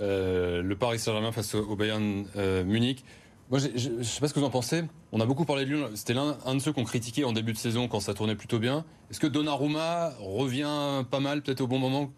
Euh, 0.00 0.62
le 0.62 0.76
Paris 0.76 0.98
Saint-Germain 0.98 1.32
face 1.32 1.54
au, 1.54 1.76
Bayern 1.76 2.26
euh, 2.36 2.64
Munich. 2.64 3.04
Moi, 3.50 3.58
je 3.58 3.90
ne 3.90 4.02
sais 4.02 4.20
pas 4.20 4.28
ce 4.28 4.34
que 4.34 4.40
vous 4.40 4.46
en 4.46 4.50
pensez. 4.50 4.82
On 5.12 5.20
a 5.20 5.26
beaucoup 5.26 5.44
parlé 5.44 5.64
de 5.64 5.70
lui. 5.70 5.82
C'était 5.94 6.14
l'un 6.14 6.54
de 6.54 6.58
ceux 6.58 6.72
qu'on 6.72 6.84
critiquait 6.84 7.24
en 7.24 7.32
début 7.32 7.52
de 7.52 7.58
saison 7.58 7.86
quand 7.86 8.00
ça 8.00 8.14
tournait 8.14 8.34
plutôt 8.34 8.58
bien. 8.58 8.84
Est-ce 9.10 9.20
que 9.20 9.26
Donnarumma 9.26 10.14
revient 10.20 11.04
pas 11.10 11.20
mal, 11.20 11.42
peut-être 11.42 11.60
au 11.60 11.66
bon 11.66 11.78
moment? 11.78 12.10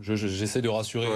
J'essaie 0.00 0.62
de 0.62 0.68
rassurer 0.68 1.08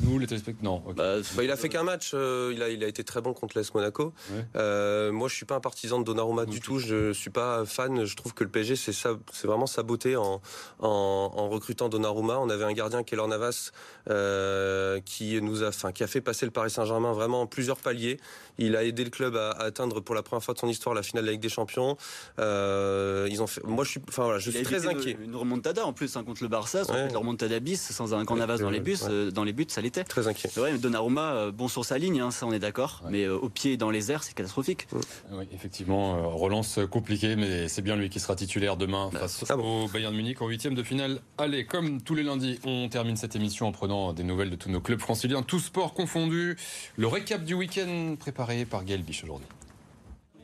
nous, 0.00 0.18
les 0.18 0.26
téléspectateurs. 0.26 0.70
Non. 0.70 0.82
Bah, 0.94 1.16
bah, 1.34 1.44
il 1.44 1.50
a 1.50 1.56
fait 1.56 1.68
qu'un 1.68 1.82
match. 1.82 2.12
Euh, 2.14 2.52
il, 2.54 2.62
a, 2.62 2.68
il 2.68 2.84
a 2.84 2.88
été 2.88 3.04
très 3.04 3.20
bon 3.20 3.32
contre 3.32 3.58
l'Est 3.58 3.74
Monaco. 3.74 4.12
Euh, 4.56 5.10
moi, 5.12 5.28
je 5.28 5.34
suis 5.34 5.46
pas 5.46 5.56
un 5.56 5.60
partisan 5.60 5.98
de 5.98 6.04
Donnarumma 6.04 6.46
du 6.46 6.60
tout. 6.60 6.78
Je 6.78 7.12
suis 7.12 7.30
pas 7.30 7.64
fan. 7.64 8.04
Je 8.04 8.16
trouve 8.16 8.34
que 8.34 8.44
le 8.44 8.50
PSG, 8.50 8.76
c'est 8.76 8.92
c'est 8.92 9.46
vraiment 9.46 9.66
sa 9.66 9.82
beauté 9.82 10.16
en, 10.16 10.40
en, 10.78 11.48
recrutant 11.48 11.88
Donnarumma. 11.88 12.38
On 12.38 12.48
avait 12.50 12.64
un 12.64 12.72
gardien, 12.72 13.02
Keller 13.02 13.26
Navas, 13.26 13.70
euh, 14.08 15.00
qui 15.04 15.40
nous 15.40 15.64
a, 15.64 15.68
enfin, 15.68 15.92
qui 15.92 16.04
a 16.04 16.06
fait 16.06 16.20
passer 16.20 16.46
le 16.46 16.52
Paris 16.52 16.70
Saint-Germain 16.70 17.12
vraiment 17.12 17.42
en 17.42 17.46
plusieurs 17.46 17.78
paliers. 17.78 18.18
Il 18.58 18.76
a 18.76 18.84
aidé 18.84 19.04
le 19.04 19.10
club 19.10 19.36
à, 19.36 19.50
atteindre 19.50 20.00
pour 20.00 20.14
la 20.14 20.22
première 20.22 20.42
fois 20.42 20.54
de 20.54 20.58
son 20.58 20.68
histoire 20.68 20.94
la 20.94 21.02
finale 21.02 21.24
de 21.24 21.28
la 21.28 21.32
Ligue 21.32 21.42
des 21.42 21.48
Champions. 21.48 21.96
ils 22.38 23.42
ont 23.42 23.46
fait. 23.46 23.64
Moi, 23.64 23.84
je 23.84 23.90
suis, 23.90 24.00
enfin 24.08 24.24
voilà, 24.24 24.38
je 24.38 24.50
suis 24.50 24.62
très 24.62 24.86
inquiet. 24.86 25.16
Une, 25.22 25.36
remontada 25.36 25.84
en 25.86 25.92
plus 25.92 26.16
hein, 26.16 26.24
contre 26.24 26.42
le 26.42 26.48
Barça, 26.48 26.82
ouais. 26.82 27.08
une 27.08 27.16
remontada 27.16 27.60
bis 27.60 27.80
sans 27.80 28.14
un 28.14 28.24
Navas 28.24 28.58
dans 28.58 28.70
les 28.70 28.80
bus, 28.80 29.04
dans 29.04 29.44
les 29.44 29.52
buts, 29.52 29.66
ça 29.68 29.80
Très 29.90 30.28
inquiet. 30.28 30.48
C'est 30.52 30.60
vrai, 30.60 30.76
Donnarumma, 30.78 31.32
euh, 31.32 31.52
bon 31.52 31.68
sur 31.68 31.84
sa 31.84 31.98
ligne, 31.98 32.20
hein, 32.20 32.30
ça 32.30 32.46
on 32.46 32.52
est 32.52 32.58
d'accord, 32.58 33.02
mais 33.10 33.24
euh, 33.24 33.36
au 33.36 33.48
pied 33.48 33.72
et 33.72 33.76
dans 33.76 33.90
les 33.90 34.10
airs, 34.12 34.22
c'est 34.22 34.34
catastrophique. 34.34 34.86
Oui, 35.30 35.44
effectivement, 35.52 36.16
euh, 36.16 36.26
relance 36.26 36.78
compliquée, 36.90 37.36
mais 37.36 37.68
c'est 37.68 37.82
bien 37.82 37.96
lui 37.96 38.10
qui 38.10 38.20
sera 38.20 38.36
titulaire 38.36 38.76
demain 38.76 39.10
bah, 39.12 39.20
face 39.20 39.44
au 39.50 39.88
Bayern 39.88 40.12
de 40.12 40.16
Munich 40.16 40.40
en 40.42 40.48
huitième 40.48 40.74
de 40.74 40.82
finale. 40.82 41.20
Allez, 41.38 41.64
comme 41.66 42.02
tous 42.02 42.14
les 42.14 42.22
lundis, 42.22 42.58
on 42.64 42.88
termine 42.88 43.16
cette 43.16 43.36
émission 43.36 43.66
en 43.66 43.72
prenant 43.72 44.12
des 44.12 44.24
nouvelles 44.24 44.50
de 44.50 44.56
tous 44.56 44.70
nos 44.70 44.80
clubs 44.80 45.00
franciliens, 45.00 45.42
tous 45.42 45.60
sports 45.60 45.94
confondus. 45.94 46.56
Le 46.96 47.06
récap 47.06 47.44
du 47.44 47.54
week-end 47.54 48.16
préparé 48.18 48.64
par 48.64 48.84
Gaël 48.84 49.02
Biche 49.02 49.24
aujourd'hui. 49.24 49.48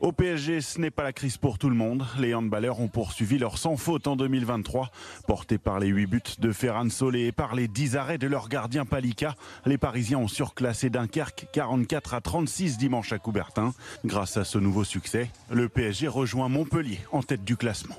Au 0.05 0.11
PSG, 0.11 0.61
ce 0.61 0.79
n'est 0.79 0.91
pas 0.91 1.01
la 1.01 1.13
crise 1.13 1.37
pour 1.37 1.57
tout 1.57 1.67
le 1.67 1.75
monde. 1.75 2.05
Les 2.19 2.35
handballeurs 2.35 2.79
ont 2.79 2.87
poursuivi 2.87 3.39
leur 3.39 3.57
sans 3.57 3.75
faute 3.75 4.05
en 4.05 4.15
2023. 4.15 4.91
Portés 5.25 5.57
par 5.57 5.79
les 5.79 5.87
8 5.87 6.05
buts 6.05 6.21
de 6.37 6.51
Ferran 6.51 6.91
Solé 6.91 7.25
et 7.25 7.31
par 7.31 7.55
les 7.55 7.67
10 7.67 7.95
arrêts 7.95 8.19
de 8.19 8.27
leur 8.27 8.47
gardien 8.47 8.85
Palika, 8.85 9.35
les 9.65 9.79
Parisiens 9.79 10.19
ont 10.19 10.27
surclassé 10.27 10.91
Dunkerque 10.91 11.47
44 11.51 12.13
à 12.13 12.21
36 12.21 12.77
dimanche 12.77 13.13
à 13.13 13.17
Coubertin. 13.17 13.73
Grâce 14.05 14.37
à 14.37 14.43
ce 14.43 14.59
nouveau 14.59 14.83
succès, 14.83 15.31
le 15.49 15.69
PSG 15.69 16.07
rejoint 16.07 16.49
Montpellier 16.49 16.99
en 17.11 17.23
tête 17.23 17.43
du 17.43 17.57
classement. 17.57 17.95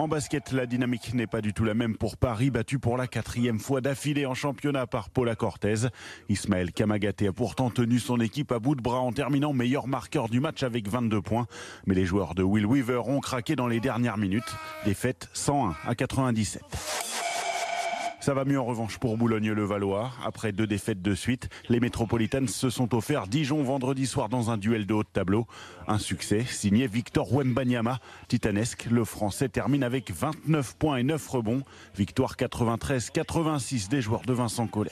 En 0.00 0.08
basket, 0.08 0.52
la 0.52 0.64
dynamique 0.64 1.12
n'est 1.12 1.26
pas 1.26 1.42
du 1.42 1.52
tout 1.52 1.62
la 1.62 1.74
même 1.74 1.94
pour 1.94 2.16
Paris, 2.16 2.50
battu 2.50 2.78
pour 2.78 2.96
la 2.96 3.06
quatrième 3.06 3.58
fois 3.58 3.82
d'affilée 3.82 4.24
en 4.24 4.32
championnat 4.32 4.86
par 4.86 5.10
Paula 5.10 5.34
Cortez. 5.34 5.88
Ismaël 6.30 6.72
Kamagaté 6.72 7.26
a 7.26 7.34
pourtant 7.34 7.68
tenu 7.68 7.98
son 7.98 8.18
équipe 8.18 8.50
à 8.50 8.58
bout 8.58 8.74
de 8.74 8.80
bras 8.80 9.00
en 9.00 9.12
terminant 9.12 9.52
meilleur 9.52 9.88
marqueur 9.88 10.30
du 10.30 10.40
match 10.40 10.62
avec 10.62 10.88
22 10.88 11.20
points. 11.20 11.46
Mais 11.84 11.94
les 11.94 12.06
joueurs 12.06 12.34
de 12.34 12.42
Will 12.42 12.64
Weaver 12.64 13.02
ont 13.08 13.20
craqué 13.20 13.56
dans 13.56 13.68
les 13.68 13.78
dernières 13.78 14.16
minutes. 14.16 14.56
Défaite 14.86 15.28
101 15.34 15.74
à 15.86 15.94
97. 15.94 17.29
Ça 18.20 18.34
va 18.34 18.44
mieux 18.44 18.60
en 18.60 18.66
revanche 18.66 18.98
pour 18.98 19.16
Boulogne-le-Valois. 19.16 20.12
Après 20.22 20.52
deux 20.52 20.66
défaites 20.66 21.00
de 21.00 21.14
suite, 21.14 21.48
les 21.70 21.80
Métropolitaines 21.80 22.48
se 22.48 22.68
sont 22.68 22.94
offerts 22.94 23.26
Dijon 23.26 23.62
vendredi 23.62 24.06
soir 24.06 24.28
dans 24.28 24.50
un 24.50 24.58
duel 24.58 24.84
de 24.84 24.92
haut 24.92 25.02
de 25.02 25.08
tableau. 25.08 25.46
Un 25.88 25.98
succès 25.98 26.44
signé 26.44 26.86
Victor 26.86 27.32
Wembanyama. 27.32 27.98
Titanesque, 28.28 28.88
le 28.90 29.06
Français 29.06 29.48
termine 29.48 29.82
avec 29.82 30.10
29 30.10 30.76
points 30.76 30.98
et 30.98 31.02
9 31.02 31.28
rebonds. 31.28 31.62
Victoire 31.96 32.36
93-86 32.36 33.88
des 33.88 34.02
joueurs 34.02 34.22
de 34.26 34.34
Vincent 34.34 34.66
Collet. 34.66 34.90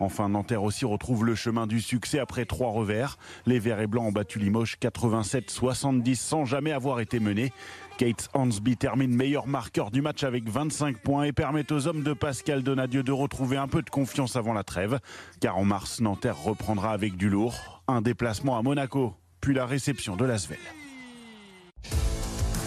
Enfin, 0.00 0.28
Nanterre 0.28 0.62
aussi 0.62 0.84
retrouve 0.84 1.24
le 1.24 1.34
chemin 1.34 1.66
du 1.66 1.80
succès 1.80 2.18
après 2.18 2.44
trois 2.44 2.70
revers. 2.70 3.16
Les 3.46 3.58
Verts 3.58 3.80
et 3.80 3.86
Blancs 3.86 4.08
ont 4.08 4.12
battu 4.12 4.38
Limoges 4.38 4.76
87-70 4.80 6.16
sans 6.16 6.44
jamais 6.44 6.72
avoir 6.72 7.00
été 7.00 7.20
menés. 7.20 7.52
Kate 7.96 8.28
Hansby 8.34 8.76
termine 8.76 9.14
meilleur 9.14 9.46
marqueur 9.46 9.90
du 9.90 10.02
match 10.02 10.24
avec 10.24 10.48
25 10.48 10.98
points 10.98 11.24
et 11.24 11.32
permet 11.32 11.70
aux 11.72 11.86
hommes 11.86 12.02
de 12.02 12.12
Pascal 12.12 12.62
Donadieu 12.62 13.02
de 13.02 13.12
retrouver 13.12 13.56
un 13.56 13.68
peu 13.68 13.82
de 13.82 13.90
confiance 13.90 14.36
avant 14.36 14.52
la 14.52 14.64
trêve. 14.64 14.98
Car 15.40 15.56
en 15.56 15.64
mars, 15.64 16.00
Nanterre 16.00 16.42
reprendra 16.42 16.92
avec 16.92 17.16
du 17.16 17.30
lourd. 17.30 17.82
Un 17.86 18.02
déplacement 18.02 18.58
à 18.58 18.62
Monaco, 18.62 19.14
puis 19.40 19.54
la 19.54 19.66
réception 19.66 20.16
de 20.16 20.24
l'Asvel. 20.24 20.58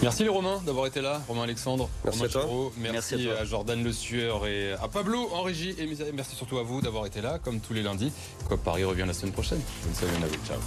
Merci 0.02 0.22
les 0.22 0.28
Romains 0.28 0.60
d'avoir 0.64 0.86
été 0.86 1.00
là, 1.00 1.20
Romain 1.26 1.42
Alexandre, 1.42 1.90
merci, 2.04 2.22
à, 2.24 2.28
toi. 2.28 2.46
Merci, 2.78 3.28
à, 3.28 3.44
Jordan 3.44 3.82
Le 3.82 3.92
Sueur 3.92 4.46
et 4.46 4.70
à 4.72 4.86
Pablo 4.86 5.28
en 5.32 5.42
régie 5.42 5.74
et 5.78 5.88
merci 6.14 6.36
surtout 6.36 6.58
à 6.58 6.62
vous 6.62 6.80
d'avoir 6.80 7.06
été 7.06 7.20
là 7.20 7.40
comme 7.42 7.58
tous 7.60 7.74
les 7.74 7.82
lundis. 7.82 8.12
Quoi 8.46 8.58
Paris 8.58 8.84
revient 8.84 9.04
la 9.06 9.12
semaine 9.12 9.32
prochaine. 9.32 9.60
Bonne 9.84 9.94
semaine 9.94 10.22
à 10.22 10.26
vous, 10.26 10.38
ciao. 10.46 10.58